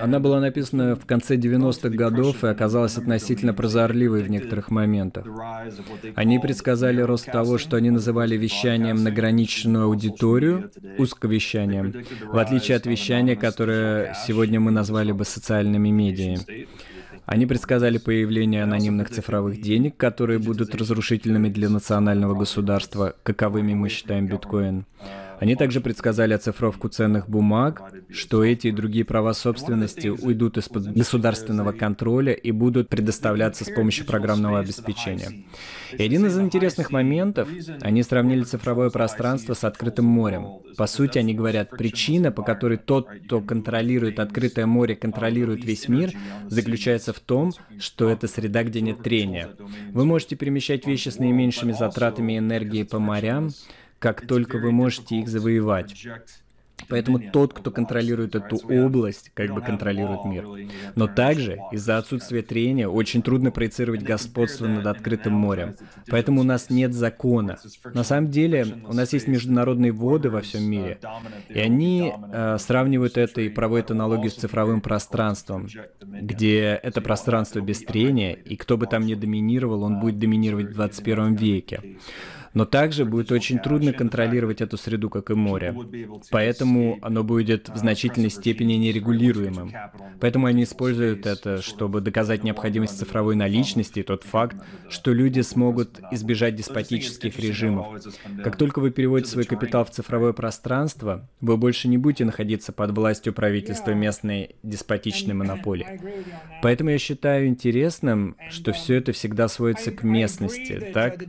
она 0.00 0.18
была 0.18 0.40
написана 0.40 0.96
в 0.96 1.06
конце 1.06 1.36
90-х 1.36 1.90
годов 1.90 2.42
и 2.42 2.48
оказалась 2.48 2.96
относительно 2.96 3.54
прозорливой 3.54 4.22
в 4.22 4.30
некоторых 4.30 4.72
моментах. 4.72 5.24
Они 6.16 6.40
предсказали 6.40 7.00
рост 7.00 7.26
того, 7.26 7.58
что 7.58 7.76
они 7.76 7.90
называли 7.90 8.36
вещанием 8.36 9.04
на 9.04 9.12
граничную 9.12 9.84
аудиторию, 9.84 10.70
узковещанием, 10.98 11.94
в 12.24 12.38
отличие 12.38 12.76
от 12.76 12.86
вещания, 12.86 13.36
которое 13.36 14.14
сегодня 14.26 14.58
мы 14.58 14.72
назвали 14.72 15.12
бы 15.12 15.24
социальными 15.24 15.90
медиами. 15.90 16.66
Они 17.24 17.46
предсказали 17.46 17.98
появление 17.98 18.64
анонимных 18.64 19.10
цифровых 19.10 19.60
денег, 19.60 19.96
которые 19.96 20.40
будут 20.40 20.74
разрушительными 20.74 21.48
для 21.48 21.68
национального 21.68 22.34
государства, 22.34 23.14
каковыми 23.22 23.74
мы 23.74 23.88
считаем 23.88 24.26
биткоин. 24.26 24.86
Они 25.40 25.56
также 25.56 25.80
предсказали 25.80 26.34
оцифровку 26.34 26.88
ценных 26.88 27.28
бумаг, 27.28 27.82
что 28.10 28.44
эти 28.44 28.66
и 28.66 28.72
другие 28.72 29.06
права 29.06 29.32
собственности 29.32 30.08
уйдут 30.08 30.58
из-под 30.58 30.92
государственного 30.92 31.72
контроля 31.72 32.34
и 32.34 32.52
будут 32.52 32.90
предоставляться 32.90 33.64
с 33.64 33.70
помощью 33.70 34.04
программного 34.04 34.58
обеспечения. 34.60 35.46
И 35.96 36.02
один 36.02 36.26
из 36.26 36.38
интересных 36.38 36.90
моментов, 36.90 37.48
они 37.80 38.02
сравнили 38.02 38.42
цифровое 38.42 38.90
пространство 38.90 39.54
с 39.54 39.64
открытым 39.64 40.04
морем. 40.04 40.60
По 40.76 40.86
сути, 40.86 41.16
они 41.16 41.32
говорят, 41.32 41.70
причина, 41.70 42.30
по 42.30 42.42
которой 42.42 42.76
тот, 42.76 43.08
кто 43.24 43.40
контролирует 43.40 44.20
открытое 44.20 44.66
море, 44.66 44.94
контролирует 44.94 45.64
весь 45.64 45.88
мир, 45.88 46.12
заключается 46.48 47.14
в 47.14 47.20
том, 47.20 47.52
что 47.78 48.10
это 48.10 48.28
среда, 48.28 48.62
где 48.62 48.82
нет 48.82 49.02
трения. 49.02 49.48
Вы 49.92 50.04
можете 50.04 50.36
перемещать 50.36 50.86
вещи 50.86 51.08
с 51.08 51.18
наименьшими 51.18 51.72
затратами 51.72 52.36
энергии 52.36 52.82
по 52.82 52.98
морям, 52.98 53.50
как 54.00 54.26
только 54.26 54.58
вы 54.58 54.72
можете 54.72 55.16
их 55.16 55.28
завоевать. 55.28 55.94
Поэтому 56.88 57.20
тот, 57.20 57.52
кто 57.52 57.70
контролирует 57.70 58.34
эту 58.34 58.56
область, 58.56 59.30
как 59.34 59.54
бы 59.54 59.60
контролирует 59.60 60.24
мир. 60.24 60.46
Но 60.96 61.06
также 61.06 61.58
из-за 61.72 61.98
отсутствия 61.98 62.42
трения 62.42 62.88
очень 62.88 63.22
трудно 63.22 63.50
проецировать 63.50 64.02
господство 64.02 64.66
над 64.66 64.86
открытым 64.86 65.34
морем. 65.34 65.76
Поэтому 66.08 66.40
у 66.40 66.44
нас 66.44 66.70
нет 66.70 66.94
закона. 66.94 67.58
На 67.94 68.02
самом 68.02 68.30
деле 68.30 68.66
у 68.88 68.94
нас 68.94 69.12
есть 69.12 69.28
международные 69.28 69.92
воды 69.92 70.30
во 70.30 70.40
всем 70.40 70.64
мире. 70.64 70.98
И 71.48 71.58
они 71.58 72.12
э, 72.32 72.56
сравнивают 72.58 73.18
это 73.18 73.42
и 73.42 73.48
проводят 73.48 73.90
аналогию 73.90 74.30
с 74.30 74.34
цифровым 74.34 74.80
пространством, 74.80 75.68
где 76.00 76.80
это 76.82 77.00
пространство 77.00 77.60
без 77.60 77.80
трения, 77.80 78.32
и 78.32 78.56
кто 78.56 78.76
бы 78.76 78.86
там 78.86 79.04
ни 79.04 79.14
доминировал, 79.14 79.82
он 79.82 80.00
будет 80.00 80.18
доминировать 80.18 80.70
в 80.70 80.74
21 80.74 81.34
веке. 81.34 81.98
Но 82.52 82.64
также 82.64 83.04
будет 83.04 83.30
очень 83.30 83.58
трудно 83.58 83.92
контролировать 83.92 84.60
эту 84.60 84.76
среду, 84.76 85.08
как 85.08 85.30
и 85.30 85.34
море. 85.34 85.74
Поэтому 86.30 86.98
оно 87.00 87.22
будет 87.22 87.68
в 87.68 87.76
значительной 87.76 88.30
степени 88.30 88.74
нерегулируемым. 88.74 89.72
Поэтому 90.20 90.46
они 90.46 90.64
используют 90.64 91.26
это, 91.26 91.62
чтобы 91.62 92.00
доказать 92.00 92.42
необходимость 92.42 92.98
цифровой 92.98 93.36
наличности 93.36 94.00
и 94.00 94.02
тот 94.02 94.24
факт, 94.24 94.56
что 94.88 95.12
люди 95.12 95.40
смогут 95.40 96.00
избежать 96.10 96.56
деспотических 96.56 97.38
режимов. 97.38 98.02
Как 98.42 98.56
только 98.56 98.80
вы 98.80 98.90
переводите 98.90 99.30
свой 99.30 99.44
капитал 99.44 99.84
в 99.84 99.90
цифровое 99.90 100.32
пространство, 100.32 101.28
вы 101.40 101.56
больше 101.56 101.88
не 101.88 101.98
будете 101.98 102.24
находиться 102.24 102.72
под 102.72 102.90
властью 102.96 103.32
правительства 103.32 103.92
местной 103.92 104.56
деспотичной 104.62 105.34
монополии. 105.34 106.00
Поэтому 106.62 106.90
я 106.90 106.98
считаю 106.98 107.46
интересным, 107.46 108.36
что 108.50 108.72
все 108.72 108.96
это 108.96 109.12
всегда 109.12 109.48
сводится 109.48 109.92
к 109.92 110.02
местности, 110.02 110.90
так? 110.92 111.22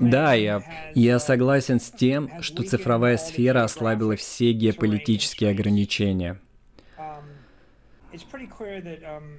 Да, 0.00 0.34
я, 0.42 0.62
я 0.94 1.18
согласен 1.18 1.80
с 1.80 1.90
тем, 1.90 2.42
что 2.42 2.62
цифровая 2.62 3.16
сфера 3.16 3.64
ослабила 3.64 4.16
все 4.16 4.52
геополитические 4.52 5.50
ограничения. 5.50 6.40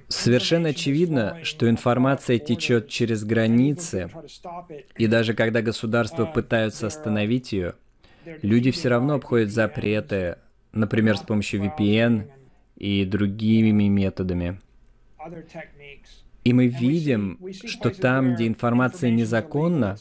Совершенно 0.08 0.70
очевидно, 0.70 1.44
что 1.44 1.68
информация 1.68 2.38
течет 2.38 2.88
через 2.88 3.24
границы, 3.24 4.10
и 4.96 5.06
даже 5.06 5.34
когда 5.34 5.60
государства 5.60 6.24
пытаются 6.24 6.86
остановить 6.86 7.52
ее, 7.52 7.74
люди 8.24 8.70
все 8.70 8.88
равно 8.88 9.14
обходят 9.14 9.50
запреты, 9.50 10.38
например, 10.72 11.18
с 11.18 11.22
помощью 11.22 11.62
VPN 11.64 12.30
и 12.76 13.04
другими 13.04 13.88
методами. 13.88 14.58
И 16.44 16.52
мы 16.52 16.66
видим, 16.66 17.38
что 17.66 17.90
там, 17.90 18.34
где 18.34 18.48
информация 18.48 19.10
незаконна, 19.10 19.96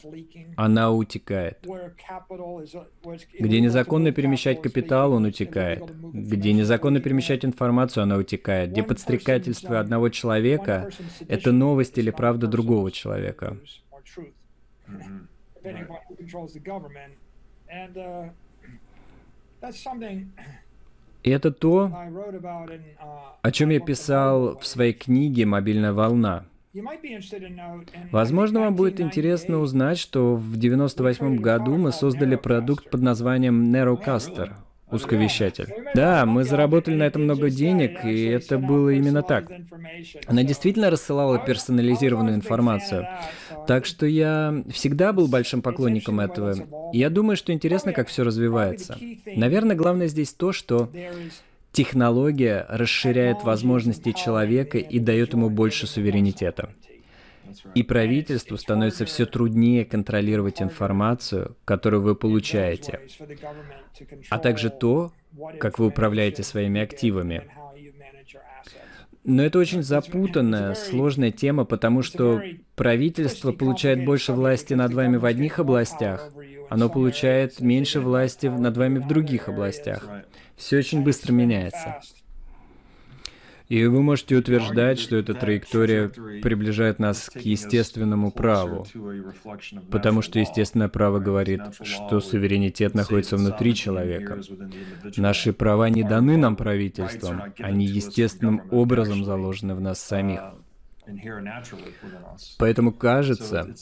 она 0.56 0.91
утекает. 0.91 1.65
Где 3.39 3.60
незаконно 3.62 4.12
перемещать 4.12 4.62
капитал, 4.62 5.13
он 5.13 5.25
утекает. 5.25 5.84
Где 6.13 6.54
незаконно 6.54 6.99
перемещать 6.99 7.45
информацию, 7.45 8.04
она 8.04 8.17
утекает. 8.17 8.71
Где 8.71 8.82
подстрекательство 8.84 9.80
одного 9.80 10.10
человека— 10.10 10.89
это 11.27 11.51
новость 11.51 11.97
или 11.97 12.10
правда 12.10 12.47
другого 12.47 12.91
человека. 12.91 13.58
И 21.24 21.30
это 21.30 21.52
то, 21.52 21.92
о 23.42 23.52
чем 23.52 23.70
я 23.70 23.80
писал 23.80 24.58
в 24.58 24.66
своей 24.66 24.94
книге 24.94 25.46
«Мобильная 25.46 25.94
волна». 25.94 26.46
Возможно, 28.12 28.62
вам 28.62 28.76
будет 28.76 29.02
интересно 29.02 29.60
узнать, 29.60 29.98
что 29.98 30.36
в 30.36 30.56
1998 30.56 31.38
году 31.38 31.76
мы 31.76 31.92
создали 31.92 32.36
продукт 32.36 32.90
под 32.90 33.02
названием 33.02 33.74
Narrowcaster, 33.76 34.54
узковещатель. 34.91 35.67
Да, 35.95 36.25
мы 36.25 36.43
заработали 36.43 36.95
на 36.95 37.04
этом 37.04 37.23
много 37.23 37.49
денег, 37.49 38.04
и 38.06 38.25
это 38.25 38.58
было 38.58 38.89
именно 38.89 39.21
так. 39.21 39.51
Она 40.27 40.43
действительно 40.43 40.89
рассылала 40.89 41.39
персонализированную 41.39 42.36
информацию. 42.36 43.08
Так 43.67 43.86
что 43.86 44.06
я 44.06 44.63
всегда 44.71 45.13
был 45.13 45.27
большим 45.27 45.62
поклонником 45.62 46.19
этого. 46.19 46.56
Я 46.93 47.10
думаю, 47.10 47.38
что 47.38 47.54
интересно, 47.54 47.93
как 47.93 48.08
все 48.08 48.23
развивается. 48.23 48.97
Наверное, 49.25 49.75
главное 49.75 50.08
здесь 50.08 50.34
то, 50.34 50.51
что 50.51 50.89
технология 51.71 52.65
расширяет 52.69 53.43
возможности 53.43 54.12
человека 54.12 54.77
и 54.77 54.99
дает 54.99 55.34
ему 55.34 55.49
больше 55.49 55.88
суверенитета. 55.88 56.69
И 57.76 57.84
правительству 57.84 58.58
становится 58.58 59.06
все 59.06 59.26
труднее 59.26 59.86
контролировать 59.86 60.62
информацию, 60.62 61.56
которую 61.66 62.02
вы 62.02 62.16
получаете, 62.16 63.00
а 64.30 64.40
также 64.40 64.70
то, 64.70 65.12
как 65.60 65.80
вы 65.80 65.88
управляете 65.88 66.44
своими 66.44 66.82
активами. 66.82 67.50
Но 69.24 69.44
это 69.44 69.60
очень 69.60 69.84
запутанная, 69.84 70.74
сложная 70.74 71.32
тема, 71.32 71.64
потому 71.64 72.02
что 72.02 72.42
правительство 72.76 73.52
получает 73.52 74.04
больше 74.04 74.34
власти 74.34 74.74
над 74.74 74.94
вами 74.94 75.18
в 75.18 75.26
одних 75.26 75.60
областях, 75.60 76.32
оно 76.70 76.90
получает 76.90 77.60
меньше 77.60 78.00
власти 78.00 78.48
над 78.48 78.78
вами 78.78 78.98
в 79.00 79.08
других 79.08 79.48
областях. 79.48 80.08
Все 80.56 80.78
очень 80.78 81.04
быстро 81.04 81.34
меняется. 81.34 82.02
И 83.72 83.86
вы 83.86 84.02
можете 84.02 84.36
утверждать, 84.36 85.00
что 85.00 85.16
эта 85.16 85.34
траектория 85.34 86.10
приближает 86.10 87.00
нас 87.00 87.30
к 87.30 87.40
естественному 87.40 88.30
праву, 88.30 88.86
потому 89.90 90.22
что 90.22 90.40
естественное 90.40 90.90
право 90.90 91.20
говорит, 91.20 91.62
что 91.82 92.20
суверенитет 92.20 92.94
находится 92.96 93.38
внутри 93.38 93.74
человека. 93.74 94.42
Наши 95.16 95.54
права 95.54 95.90
не 95.90 96.04
даны 96.04 96.36
нам 96.36 96.58
правительством, 96.58 97.44
они 97.60 97.86
естественным 97.86 98.62
образом 98.72 99.24
заложены 99.24 99.74
в 99.74 99.80
нас 99.80 100.02
самих. 100.02 100.42
Поэтому 102.58 102.92
кажется, 102.92 103.74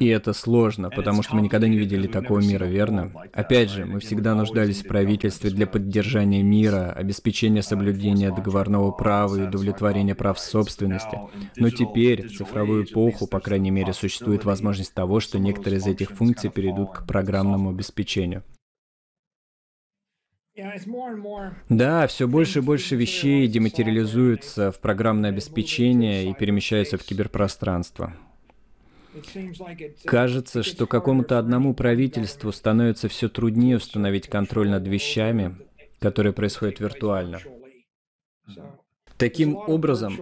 и 0.00 0.06
это 0.06 0.32
сложно, 0.32 0.90
потому 0.90 1.22
что 1.22 1.36
мы 1.36 1.42
никогда 1.42 1.68
не 1.68 1.78
видели 1.78 2.06
такого 2.06 2.40
мира, 2.40 2.64
верно? 2.64 3.12
Опять 3.32 3.70
же, 3.70 3.84
мы 3.84 4.00
всегда 4.00 4.34
нуждались 4.34 4.82
в 4.82 4.88
правительстве 4.88 5.50
для 5.50 5.66
поддержания 5.66 6.42
мира, 6.42 6.92
обеспечения 6.92 7.62
соблюдения 7.62 8.30
договорного 8.30 8.90
права 8.90 9.36
и 9.36 9.42
удовлетворения 9.42 10.14
прав 10.14 10.38
собственности. 10.38 11.18
Но 11.56 11.70
теперь, 11.70 12.28
в 12.28 12.36
цифровую 12.36 12.84
эпоху, 12.84 13.26
по 13.26 13.40
крайней 13.40 13.70
мере, 13.70 13.92
существует 13.92 14.44
возможность 14.44 14.94
того, 14.94 15.20
что 15.20 15.38
некоторые 15.38 15.78
из 15.78 15.86
этих 15.86 16.10
функций 16.10 16.50
перейдут 16.50 16.90
к 16.92 17.06
программному 17.06 17.70
обеспечению. 17.70 18.42
Да, 21.68 22.06
все 22.06 22.28
больше 22.28 22.58
и 22.58 22.62
больше 22.62 22.96
вещей 22.96 23.46
дематериализуются 23.48 24.72
в 24.72 24.80
программное 24.80 25.30
обеспечение 25.30 26.30
и 26.30 26.34
перемещаются 26.34 26.98
в 26.98 27.02
киберпространство. 27.02 28.14
Кажется, 30.04 30.62
что 30.62 30.86
какому-то 30.86 31.38
одному 31.38 31.74
правительству 31.74 32.52
становится 32.52 33.08
все 33.08 33.28
труднее 33.28 33.76
установить 33.76 34.28
контроль 34.28 34.70
над 34.70 34.86
вещами, 34.86 35.56
которые 35.98 36.32
происходят 36.32 36.80
виртуально. 36.80 37.40
Таким 39.16 39.56
образом, 39.56 40.18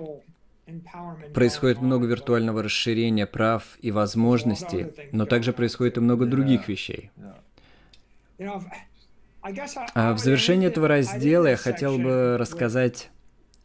происходит 1.34 1.80
много 1.80 2.06
виртуального 2.06 2.62
расширения 2.62 3.26
прав 3.26 3.78
и 3.80 3.90
возможностей, 3.90 4.86
но 5.12 5.26
также 5.26 5.52
происходит 5.52 5.98
и 5.98 6.00
много 6.00 6.26
других 6.26 6.68
вещей. 6.68 7.10
А 9.94 10.14
в 10.14 10.18
завершении 10.18 10.68
этого 10.68 10.88
раздела 10.88 11.46
я 11.46 11.56
хотел 11.56 11.98
бы 11.98 12.36
рассказать 12.38 13.10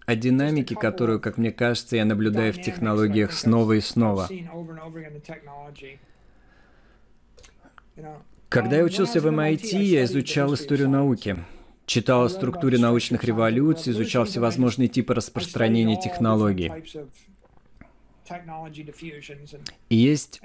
о 0.06 0.16
динамике, 0.16 0.76
которую, 0.76 1.20
как 1.20 1.38
мне 1.38 1.52
кажется, 1.52 1.96
я 1.96 2.06
наблюдаю 2.06 2.54
в 2.54 2.62
технологиях 2.62 3.32
снова 3.32 3.74
и 3.74 3.82
снова. 3.82 4.30
Когда 8.50 8.78
я 8.78 8.84
учился 8.84 9.20
в 9.20 9.28
MIT, 9.28 9.82
я 9.82 10.04
изучал 10.04 10.54
историю 10.54 10.90
науки. 10.90 11.38
Читал 11.86 12.24
о 12.24 12.30
структуре 12.30 12.78
научных 12.78 13.24
революций, 13.24 13.92
изучал 13.92 14.26
всевозможные 14.26 14.88
типы 14.88 15.14
распространения 15.14 16.00
технологий. 16.00 16.72
И 19.90 19.96
есть 19.96 20.42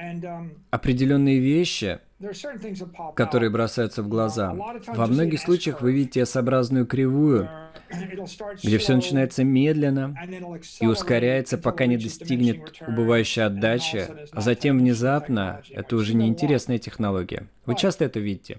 определенные 0.71 1.39
вещи, 1.39 1.99
которые 3.15 3.51
бросаются 3.51 4.03
в 4.03 4.09
глаза. 4.09 4.55
Во 4.89 5.07
многих 5.07 5.41
случаях 5.41 5.81
вы 5.81 5.93
видите 5.93 6.21
S-образную 6.21 6.87
кривую, 6.87 7.49
где 8.63 8.79
все 8.79 8.97
начинается 8.97 9.45
медленно 9.45 10.17
и 10.81 10.87
ускоряется, 10.87 11.59
пока 11.59 11.87
не 11.87 11.97
достигнет 11.97 12.81
убывающей 12.87 13.45
отдачи, 13.45 14.09
а 14.33 14.41
затем 14.41 14.79
внезапно 14.79 15.63
это 15.71 15.97
уже 15.97 16.15
неинтересная 16.15 16.79
технология. 16.79 17.47
Вы 17.67 17.77
часто 17.77 18.05
это 18.05 18.19
видите. 18.21 18.59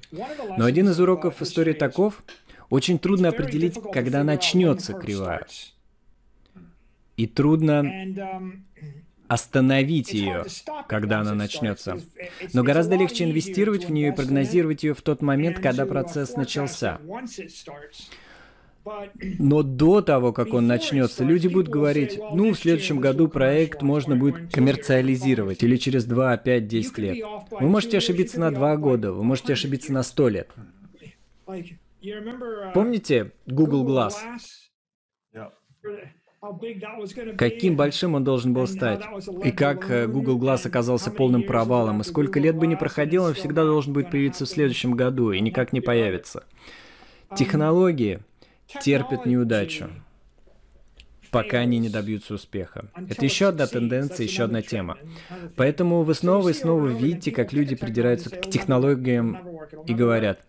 Но 0.58 0.66
один 0.66 0.90
из 0.90 1.00
уроков 1.00 1.42
истории 1.42 1.74
таков, 1.74 2.24
очень 2.70 3.00
трудно 3.00 3.30
определить, 3.30 3.78
когда 3.92 4.24
начнется 4.24 4.94
кривая. 4.94 5.46
И 7.18 7.28
трудно 7.28 7.84
остановить 9.30 10.12
ее, 10.12 10.44
когда 10.88 11.20
она 11.22 11.34
начнется. 11.34 12.00
Но 12.54 12.64
гораздо 12.64 12.96
легче 12.96 13.24
инвестировать 13.24 13.86
в 13.86 13.92
нее 13.92 14.10
и 14.10 14.16
прогнозировать 14.16 14.84
ее 14.84 14.94
в 14.94 15.02
тот 15.02 15.22
момент, 15.22 15.60
когда 15.60 15.86
процесс 15.86 16.36
начался. 16.36 17.00
Но 19.38 19.62
до 19.62 20.02
того, 20.02 20.34
как 20.34 20.54
он 20.54 20.66
начнется, 20.66 21.24
люди 21.24 21.48
будут 21.48 21.70
говорить, 21.70 22.20
ну, 22.34 22.54
в 22.54 22.58
следующем 22.58 23.00
году 23.00 23.28
проект 23.28 23.84
можно 23.84 24.16
будет 24.16 24.52
коммерциализировать, 24.52 25.62
или 25.64 25.76
через 25.78 26.06
2, 26.06 26.38
5, 26.38 26.68
10 26.68 26.98
лет. 26.98 27.26
Вы 27.52 27.68
можете 27.68 27.98
ошибиться 27.98 28.40
на 28.40 28.52
2 28.52 28.78
года, 28.78 29.12
вы 29.12 29.24
можете 29.24 29.54
ошибиться 29.54 29.94
на 29.94 30.02
100 30.02 30.30
лет. 30.30 30.50
Помните 32.74 33.32
Google 33.46 33.86
Glass? 33.86 34.14
Каким 37.38 37.76
большим 37.76 38.16
он 38.16 38.24
должен 38.24 38.54
был 38.54 38.68
стать? 38.68 39.02
И 39.44 39.52
как 39.52 39.90
э, 39.90 40.08
Google 40.08 40.40
Glass 40.40 40.66
оказался 40.66 41.12
полным 41.12 41.44
провалом? 41.44 42.02
И 42.02 42.04
сколько 42.04 42.40
лет 42.40 42.56
бы 42.56 42.66
ни 42.68 42.76
проходило, 42.76 43.28
он 43.28 43.34
всегда 43.34 43.66
должен 43.66 43.94
будет 43.94 44.10
появиться 44.10 44.46
в 44.46 44.50
следующем 44.50 44.94
году 44.94 45.32
и 45.32 45.42
никак 45.42 45.74
не 45.74 45.82
появится. 45.82 46.46
Технологии 47.36 48.20
терпят 48.82 49.26
неудачу, 49.26 49.90
пока 51.30 51.60
они 51.60 51.78
не 51.78 51.90
добьются 51.90 52.36
успеха. 52.36 52.90
Это 52.96 53.26
еще 53.26 53.50
одна 53.50 53.68
тенденция, 53.68 54.24
еще 54.26 54.44
одна 54.44 54.62
тема. 54.62 54.98
Поэтому 55.58 56.04
вы 56.04 56.14
снова 56.14 56.50
и 56.50 56.54
снова 56.54 56.88
видите, 56.88 57.32
как 57.32 57.52
люди 57.52 57.76
придираются 57.76 58.30
к 58.30 58.50
технологиям 58.50 59.38
и 59.86 59.94
говорят, 59.94 60.40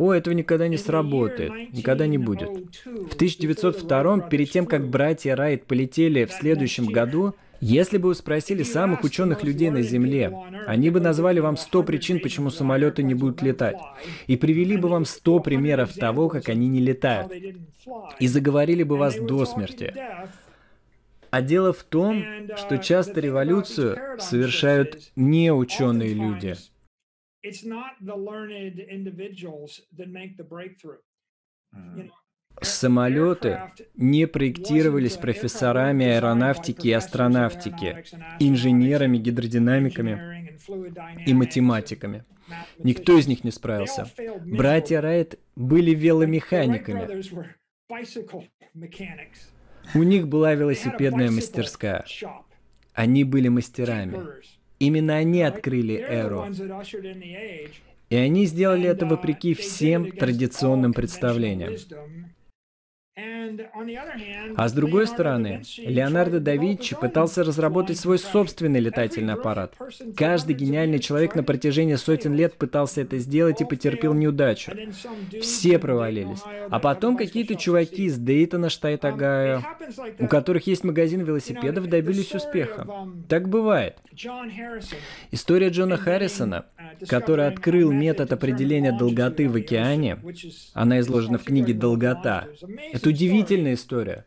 о, 0.00 0.14
этого 0.14 0.32
никогда 0.32 0.66
не 0.66 0.78
сработает, 0.78 1.74
никогда 1.74 2.06
не 2.06 2.16
будет. 2.16 2.48
В 2.86 3.14
1902 3.16 4.20
перед 4.30 4.50
тем, 4.50 4.64
как 4.64 4.88
братья 4.88 5.36
Райт 5.36 5.66
полетели 5.66 6.24
в 6.24 6.32
следующем 6.32 6.86
году, 6.86 7.34
если 7.60 7.98
бы 7.98 8.08
вы 8.08 8.14
спросили 8.14 8.62
самых 8.62 9.04
ученых 9.04 9.44
людей 9.44 9.68
на 9.68 9.82
Земле, 9.82 10.34
они 10.66 10.88
бы 10.88 11.00
назвали 11.00 11.40
вам 11.40 11.58
100 11.58 11.82
причин, 11.82 12.20
почему 12.20 12.48
самолеты 12.48 13.02
не 13.02 13.12
будут 13.12 13.42
летать, 13.42 13.76
и 14.26 14.38
привели 14.38 14.78
бы 14.78 14.88
вам 14.88 15.04
100 15.04 15.40
примеров 15.40 15.92
того, 15.92 16.30
как 16.30 16.48
они 16.48 16.68
не 16.68 16.80
летают, 16.80 17.30
и 18.18 18.26
заговорили 18.26 18.84
бы 18.84 18.96
вас 18.96 19.16
до 19.16 19.44
смерти. 19.44 19.92
А 21.30 21.42
дело 21.42 21.74
в 21.74 21.82
том, 21.82 22.24
что 22.56 22.78
часто 22.78 23.20
революцию 23.20 23.98
совершают 24.18 25.12
не 25.14 25.52
ученые 25.52 26.14
люди– 26.14 26.56
it's 27.42 27.64
not 27.64 27.92
the 28.00 28.16
learned 28.16 28.78
individuals 28.78 29.80
that 29.96 30.08
make 30.08 30.36
the 30.36 30.44
breakthrough. 30.44 31.00
You 31.96 32.04
know, 32.04 32.10
Самолеты 32.62 33.58
не 33.94 34.26
проектировались 34.26 35.16
профессорами 35.16 36.04
аэронавтики 36.06 36.88
и 36.88 36.92
астронавтики, 36.92 38.04
инженерами, 38.38 39.18
гидродинамиками 39.18 40.58
и 41.26 41.32
математиками. 41.32 42.24
Никто 42.78 43.16
из 43.16 43.28
них 43.28 43.44
не 43.44 43.50
справился. 43.50 44.10
Братья 44.44 45.00
Райт 45.00 45.38
были 45.56 45.94
веломеханиками. 45.94 47.22
У 49.94 50.02
них 50.02 50.28
была 50.28 50.54
велосипедная 50.54 51.30
мастерская. 51.30 52.04
Они 52.92 53.24
были 53.24 53.48
мастерами. 53.48 54.18
Именно 54.80 55.16
они 55.16 55.42
открыли 55.42 55.94
эру. 55.94 56.46
И 58.08 58.16
они 58.16 58.46
сделали 58.46 58.88
это 58.88 59.06
вопреки 59.06 59.54
всем 59.54 60.10
традиционным 60.10 60.92
представлениям. 60.94 61.74
А 64.56 64.68
с 64.68 64.72
другой 64.72 65.06
стороны, 65.06 65.62
Леонардо 65.78 66.40
да 66.40 66.56
Винчи 66.56 66.96
пытался 66.96 67.44
разработать 67.44 67.98
свой 67.98 68.18
собственный 68.18 68.80
летательный 68.80 69.34
аппарат. 69.34 69.74
Каждый 70.16 70.54
гениальный 70.54 70.98
человек 70.98 71.34
на 71.34 71.42
протяжении 71.42 71.94
сотен 71.94 72.34
лет 72.34 72.54
пытался 72.54 73.02
это 73.02 73.18
сделать 73.18 73.60
и 73.60 73.64
потерпел 73.64 74.14
неудачу. 74.14 74.72
Все 75.40 75.78
провалились. 75.78 76.42
А 76.70 76.78
потом 76.78 77.16
какие-то 77.16 77.56
чуваки 77.56 78.04
из 78.04 78.18
Дейтона, 78.18 78.68
штат 78.68 79.04
Огайо, 79.04 79.62
у 80.18 80.26
которых 80.26 80.66
есть 80.66 80.84
магазин 80.84 81.22
велосипедов, 81.22 81.88
добились 81.88 82.34
успеха. 82.34 82.86
Так 83.28 83.48
бывает. 83.48 83.98
История 85.30 85.68
Джона 85.68 85.96
Харрисона, 85.96 86.66
который 87.08 87.46
открыл 87.46 87.92
метод 87.92 88.32
определения 88.32 88.92
долготы 88.92 89.48
в 89.48 89.56
океане, 89.56 90.18
она 90.74 91.00
изложена 91.00 91.38
в 91.38 91.44
книге 91.44 91.74
«Долгота», 91.74 92.48
это 92.92 93.08
удивительная 93.08 93.74
история. 93.74 94.24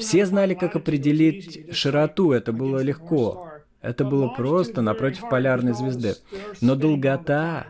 Все 0.00 0.26
знали, 0.26 0.54
как 0.54 0.76
определить 0.76 1.74
широту, 1.74 2.32
это 2.32 2.52
было 2.52 2.80
легко. 2.80 3.50
Это 3.80 4.04
было 4.04 4.28
просто 4.28 4.82
напротив 4.82 5.28
полярной 5.30 5.72
звезды. 5.72 6.14
Но 6.60 6.74
долгота 6.74 7.68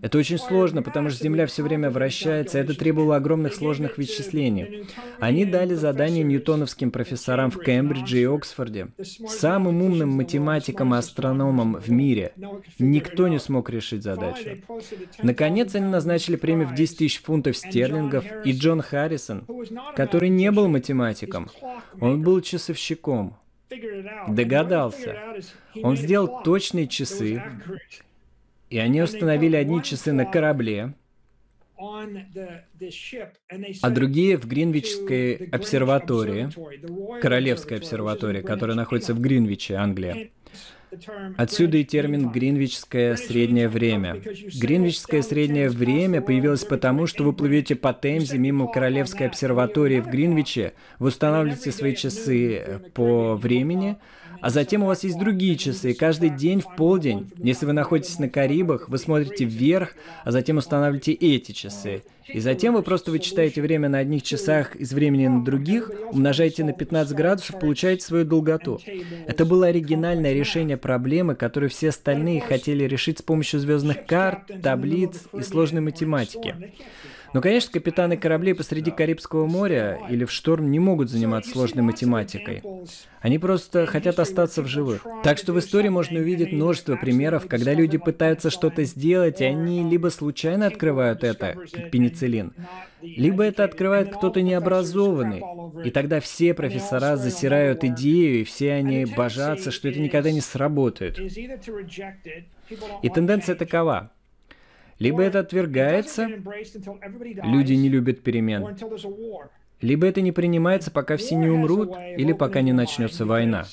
это 0.00 0.18
очень 0.18 0.38
сложно, 0.38 0.82
потому 0.82 1.10
что 1.10 1.22
Земля 1.22 1.46
все 1.46 1.62
время 1.62 1.90
вращается, 1.90 2.58
и 2.58 2.62
это 2.62 2.74
требовало 2.74 3.16
огромных 3.16 3.54
сложных 3.54 3.98
вычислений. 3.98 4.86
Они 5.18 5.44
дали 5.44 5.74
задание 5.74 6.24
ньютоновским 6.24 6.90
профессорам 6.90 7.50
в 7.50 7.60
Кембридже 7.60 8.20
и 8.20 8.24
Оксфорде, 8.24 8.88
самым 9.26 9.82
умным 9.82 10.10
математикам 10.10 10.94
и 10.94 10.98
астрономам 10.98 11.74
в 11.74 11.90
мире. 11.90 12.32
Никто 12.78 13.28
не 13.28 13.38
смог 13.38 13.70
решить 13.70 14.02
задачу. 14.02 14.58
Наконец, 15.22 15.74
они 15.74 15.86
назначили 15.86 16.36
премию 16.36 16.68
в 16.68 16.74
10 16.74 16.98
тысяч 16.98 17.20
фунтов 17.20 17.56
стерлингов, 17.56 18.24
и 18.44 18.52
Джон 18.52 18.80
Харрисон, 18.80 19.44
который 19.96 20.28
не 20.28 20.50
был 20.50 20.68
математиком, 20.68 21.50
он 22.00 22.22
был 22.22 22.40
часовщиком, 22.40 23.36
догадался. 24.28 25.16
Он 25.82 25.96
сделал 25.96 26.42
точные 26.42 26.86
часы, 26.86 27.42
и 28.70 28.78
они 28.78 29.02
установили 29.02 29.56
одни 29.56 29.82
часы 29.82 30.12
на 30.12 30.24
корабле, 30.24 30.94
а 33.82 33.90
другие 33.90 34.36
в 34.36 34.46
Гринвичской 34.46 35.34
обсерватории, 35.52 36.50
Королевской 37.20 37.78
обсерватории, 37.78 38.42
которая 38.42 38.76
находится 38.76 39.14
в 39.14 39.20
Гринвиче, 39.20 39.76
Англия. 39.76 40.30
Отсюда 41.36 41.76
и 41.76 41.84
термин 41.84 42.30
«гринвичское 42.30 43.16
среднее 43.16 43.68
время». 43.68 44.14
Гринвичское 44.14 45.22
среднее 45.22 45.68
время 45.68 46.22
появилось 46.22 46.64
потому, 46.64 47.06
что 47.06 47.24
вы 47.24 47.32
плывете 47.32 47.76
по 47.76 47.92
Темзе 47.92 48.38
мимо 48.38 48.72
Королевской 48.72 49.26
обсерватории 49.26 50.00
в 50.00 50.08
Гринвиче, 50.08 50.72
вы 50.98 51.08
устанавливаете 51.08 51.72
свои 51.72 51.94
часы 51.94 52.80
по 52.94 53.36
времени, 53.36 53.98
А 54.40 54.50
затем 54.50 54.82
у 54.82 54.86
вас 54.86 55.04
есть 55.04 55.18
другие 55.18 55.56
часы. 55.56 55.94
Каждый 55.94 56.30
день 56.30 56.60
в 56.60 56.76
полдень, 56.76 57.30
если 57.38 57.66
вы 57.66 57.72
находитесь 57.72 58.18
на 58.18 58.28
Карибах, 58.28 58.88
вы 58.88 58.98
смотрите 58.98 59.44
вверх, 59.44 59.94
а 60.24 60.30
затем 60.30 60.58
устанавливаете 60.58 61.12
эти 61.12 61.52
часы. 61.52 62.02
И 62.28 62.40
затем 62.40 62.74
вы 62.74 62.82
просто 62.82 63.10
вычитаете 63.10 63.62
время 63.62 63.88
на 63.88 63.98
одних 63.98 64.22
часах 64.22 64.76
из 64.76 64.92
времени 64.92 65.28
на 65.28 65.42
других, 65.44 65.90
умножаете 66.12 66.62
на 66.62 66.72
15 66.72 67.16
градусов, 67.16 67.58
получаете 67.58 68.04
свою 68.04 68.24
долготу. 68.24 68.80
Это 69.26 69.46
было 69.46 69.68
оригинальное 69.68 70.34
решение 70.34 70.76
проблемы, 70.76 71.34
которую 71.34 71.70
все 71.70 71.88
остальные 71.88 72.42
хотели 72.42 72.84
решить 72.84 73.20
с 73.20 73.22
помощью 73.22 73.60
звездных 73.60 74.04
карт, 74.04 74.40
таблиц 74.62 75.22
и 75.32 75.42
сложной 75.42 75.80
математики. 75.80 76.54
Но, 77.34 77.40
конечно, 77.40 77.72
капитаны 77.72 78.16
кораблей 78.16 78.54
посреди 78.54 78.90
Карибского 78.90 79.46
моря 79.46 80.00
или 80.08 80.24
в 80.24 80.30
шторм 80.30 80.70
не 80.70 80.78
могут 80.78 81.10
заниматься 81.10 81.50
сложной 81.50 81.82
математикой. 81.82 82.62
Они 83.20 83.38
просто 83.38 83.86
хотят 83.86 84.18
остаться 84.18 84.62
в 84.62 84.66
живых. 84.66 85.06
Так 85.22 85.38
что 85.38 85.52
в 85.52 85.58
истории 85.58 85.88
можно 85.88 86.20
увидеть 86.20 86.52
множество 86.52 86.96
примеров, 86.96 87.46
когда 87.48 87.74
люди 87.74 87.98
пытаются 87.98 88.50
что-то 88.50 88.84
сделать, 88.84 89.40
и 89.40 89.44
они 89.44 89.88
либо 89.88 90.08
случайно 90.08 90.66
открывают 90.66 91.24
это, 91.24 91.56
как 91.72 91.90
пенициллин, 91.90 92.52
либо 93.02 93.44
это 93.44 93.64
открывает 93.64 94.14
кто-то 94.14 94.40
необразованный. 94.40 95.42
И 95.84 95.90
тогда 95.90 96.20
все 96.20 96.54
профессора 96.54 97.16
засирают 97.16 97.84
идею, 97.84 98.40
и 98.40 98.44
все 98.44 98.72
они 98.72 99.04
божатся, 99.04 99.70
что 99.70 99.88
это 99.88 100.00
никогда 100.00 100.30
не 100.30 100.40
сработает. 100.40 101.18
И 103.02 103.08
тенденция 103.08 103.54
такова. 103.54 104.10
Либо 104.98 105.22
это 105.22 105.40
отвергается, 105.40 106.28
люди 107.44 107.74
не 107.74 107.88
любят 107.88 108.22
перемен, 108.22 108.76
либо 109.80 110.06
это 110.06 110.20
не 110.20 110.32
принимается, 110.32 110.90
пока 110.90 111.16
все 111.16 111.36
не 111.36 111.48
умрут, 111.48 111.96
или 112.16 112.32
пока 112.32 112.62
не 112.62 112.72
начнется 112.72 113.24
война. 113.24 113.64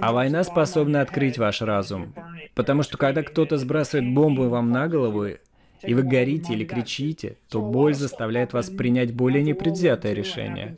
А 0.00 0.12
война 0.12 0.42
способна 0.42 1.02
открыть 1.02 1.36
ваш 1.36 1.60
разум. 1.60 2.14
Потому 2.54 2.82
что 2.82 2.96
когда 2.96 3.22
кто-то 3.22 3.58
сбрасывает 3.58 4.12
бомбу 4.14 4.48
вам 4.48 4.70
на 4.70 4.88
голову, 4.88 5.26
и 5.82 5.92
вы 5.92 6.02
горите 6.02 6.54
или 6.54 6.64
кричите, 6.64 7.36
то 7.50 7.60
боль 7.60 7.94
заставляет 7.94 8.54
вас 8.54 8.70
принять 8.70 9.12
более 9.12 9.42
непредвзятое 9.42 10.14
решение. 10.14 10.76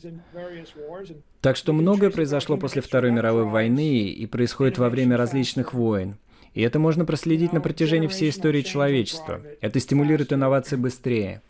Так 1.41 1.57
что 1.57 1.73
многое 1.73 2.11
произошло 2.11 2.57
после 2.57 2.83
Второй 2.83 3.13
мировой 3.13 3.45
войны 3.45 4.09
и 4.09 4.27
происходит 4.27 4.79
во 4.79 4.89
время 4.89 5.17
различных 5.17 5.73
войн. 5.73 6.17
И 6.57 6.63
это 6.63 6.79
можно 6.79 7.05
проследить 7.05 7.53
на 7.53 7.61
протяжении 7.61 8.09
всей 8.09 8.31
истории 8.31 8.63
человечества. 8.63 9.43
Это 9.61 9.79
стимулирует 9.79 10.33
инновации 10.33 10.77
быстрее. 10.77 11.43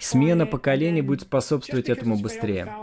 Смена 0.00 0.46
поколений 0.46 1.00
будет 1.00 1.20
способствовать 1.20 1.88
этому 1.88 2.18
быстрее. 2.18 2.74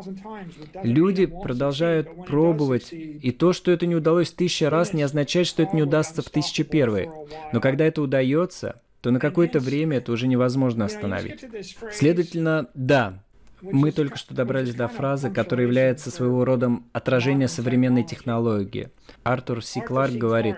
Люди 0.84 1.26
продолжают 1.26 2.26
пробовать, 2.26 2.94
и 2.94 3.32
то, 3.32 3.52
что 3.52 3.72
это 3.72 3.86
не 3.88 3.96
удалось 3.96 4.32
тысячи 4.32 4.64
раз, 4.64 4.94
не 4.94 5.04
означает, 5.04 5.48
что 5.48 5.62
это 5.62 5.76
не 5.76 5.84
удастся 5.84 6.22
в 6.22 6.30
тысячи 6.30 6.64
первый. 6.64 7.10
Но 7.52 7.60
когда 7.60 7.84
это 7.84 8.02
удается, 8.02 8.82
то 9.02 9.12
на 9.12 9.20
какое-то 9.20 9.60
время 9.60 9.98
это 9.98 10.14
уже 10.14 10.28
невозможно 10.28 10.86
остановить. 10.86 11.44
Следовательно, 11.92 12.70
да, 12.74 13.22
мы 13.62 13.92
только 13.92 14.18
что 14.18 14.34
добрались 14.34 14.76
до 14.76 14.88
фразы, 14.88 15.30
которая 15.30 15.66
является 15.66 16.10
своего 16.10 16.46
рода 16.46 16.80
отражением 16.94 17.50
современной 17.50 18.04
технологии. 18.04 18.92
Артур 19.30 19.64
Си 19.64 19.82
Кларк 19.82 20.14
говорит, 20.14 20.58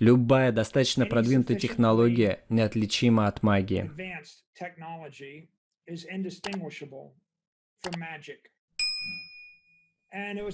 любая 0.00 0.50
достаточно 0.50 1.06
продвинутая 1.06 1.56
технология 1.56 2.40
неотличима 2.48 3.28
от 3.28 3.44
магии. 3.44 3.90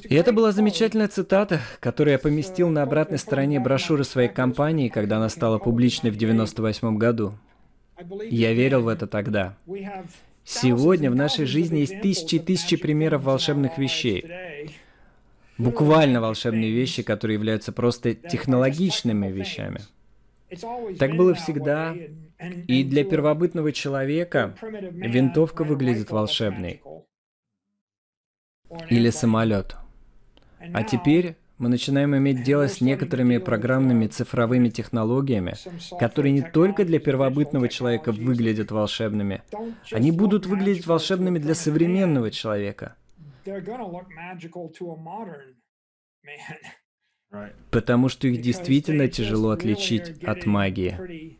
И 0.08 0.14
это 0.14 0.32
была 0.32 0.52
замечательная 0.52 1.08
цитата, 1.08 1.60
которую 1.80 2.12
я 2.12 2.18
поместил 2.18 2.68
на 2.68 2.82
обратной 2.82 3.18
стороне 3.18 3.58
брошюры 3.58 4.04
своей 4.04 4.28
компании, 4.28 4.90
когда 4.90 5.16
она 5.16 5.30
стала 5.30 5.58
публичной 5.58 6.10
в 6.10 6.16
98 6.16 6.98
году. 6.98 7.32
Я 8.30 8.52
верил 8.52 8.82
в 8.82 8.88
это 8.88 9.06
тогда. 9.06 9.56
Сегодня 10.44 11.10
в 11.10 11.14
нашей 11.14 11.46
жизни 11.46 11.80
есть 11.80 12.00
тысячи 12.00 12.36
и 12.36 12.38
тысячи 12.38 12.76
примеров 12.76 13.22
волшебных 13.22 13.78
вещей. 13.78 14.24
Буквально 15.58 16.20
волшебные 16.20 16.70
вещи, 16.70 17.02
которые 17.02 17.34
являются 17.34 17.72
просто 17.72 18.14
технологичными 18.14 19.30
вещами. 19.30 19.80
Так 20.98 21.16
было 21.16 21.34
всегда, 21.34 21.94
и 22.66 22.84
для 22.84 23.04
первобытного 23.04 23.72
человека 23.72 24.54
винтовка 24.62 25.64
выглядит 25.64 26.10
волшебной. 26.10 26.80
Или 28.88 29.10
самолет. 29.10 29.76
А 30.72 30.82
теперь 30.82 31.36
мы 31.58 31.68
начинаем 31.68 32.16
иметь 32.16 32.44
дело 32.44 32.68
с 32.68 32.80
некоторыми 32.80 33.38
программными 33.38 34.06
цифровыми 34.06 34.68
технологиями, 34.68 35.54
которые 35.98 36.32
не 36.32 36.42
только 36.42 36.84
для 36.84 37.00
первобытного 37.00 37.68
человека 37.68 38.12
выглядят 38.12 38.70
волшебными, 38.70 39.42
они 39.90 40.12
будут 40.12 40.46
выглядеть 40.46 40.86
волшебными 40.86 41.38
для 41.38 41.54
современного 41.54 42.30
человека. 42.30 42.94
Потому 47.70 48.08
что 48.08 48.28
их 48.28 48.40
действительно 48.40 49.08
тяжело 49.08 49.50
отличить 49.50 50.22
от 50.24 50.46
магии. 50.46 51.38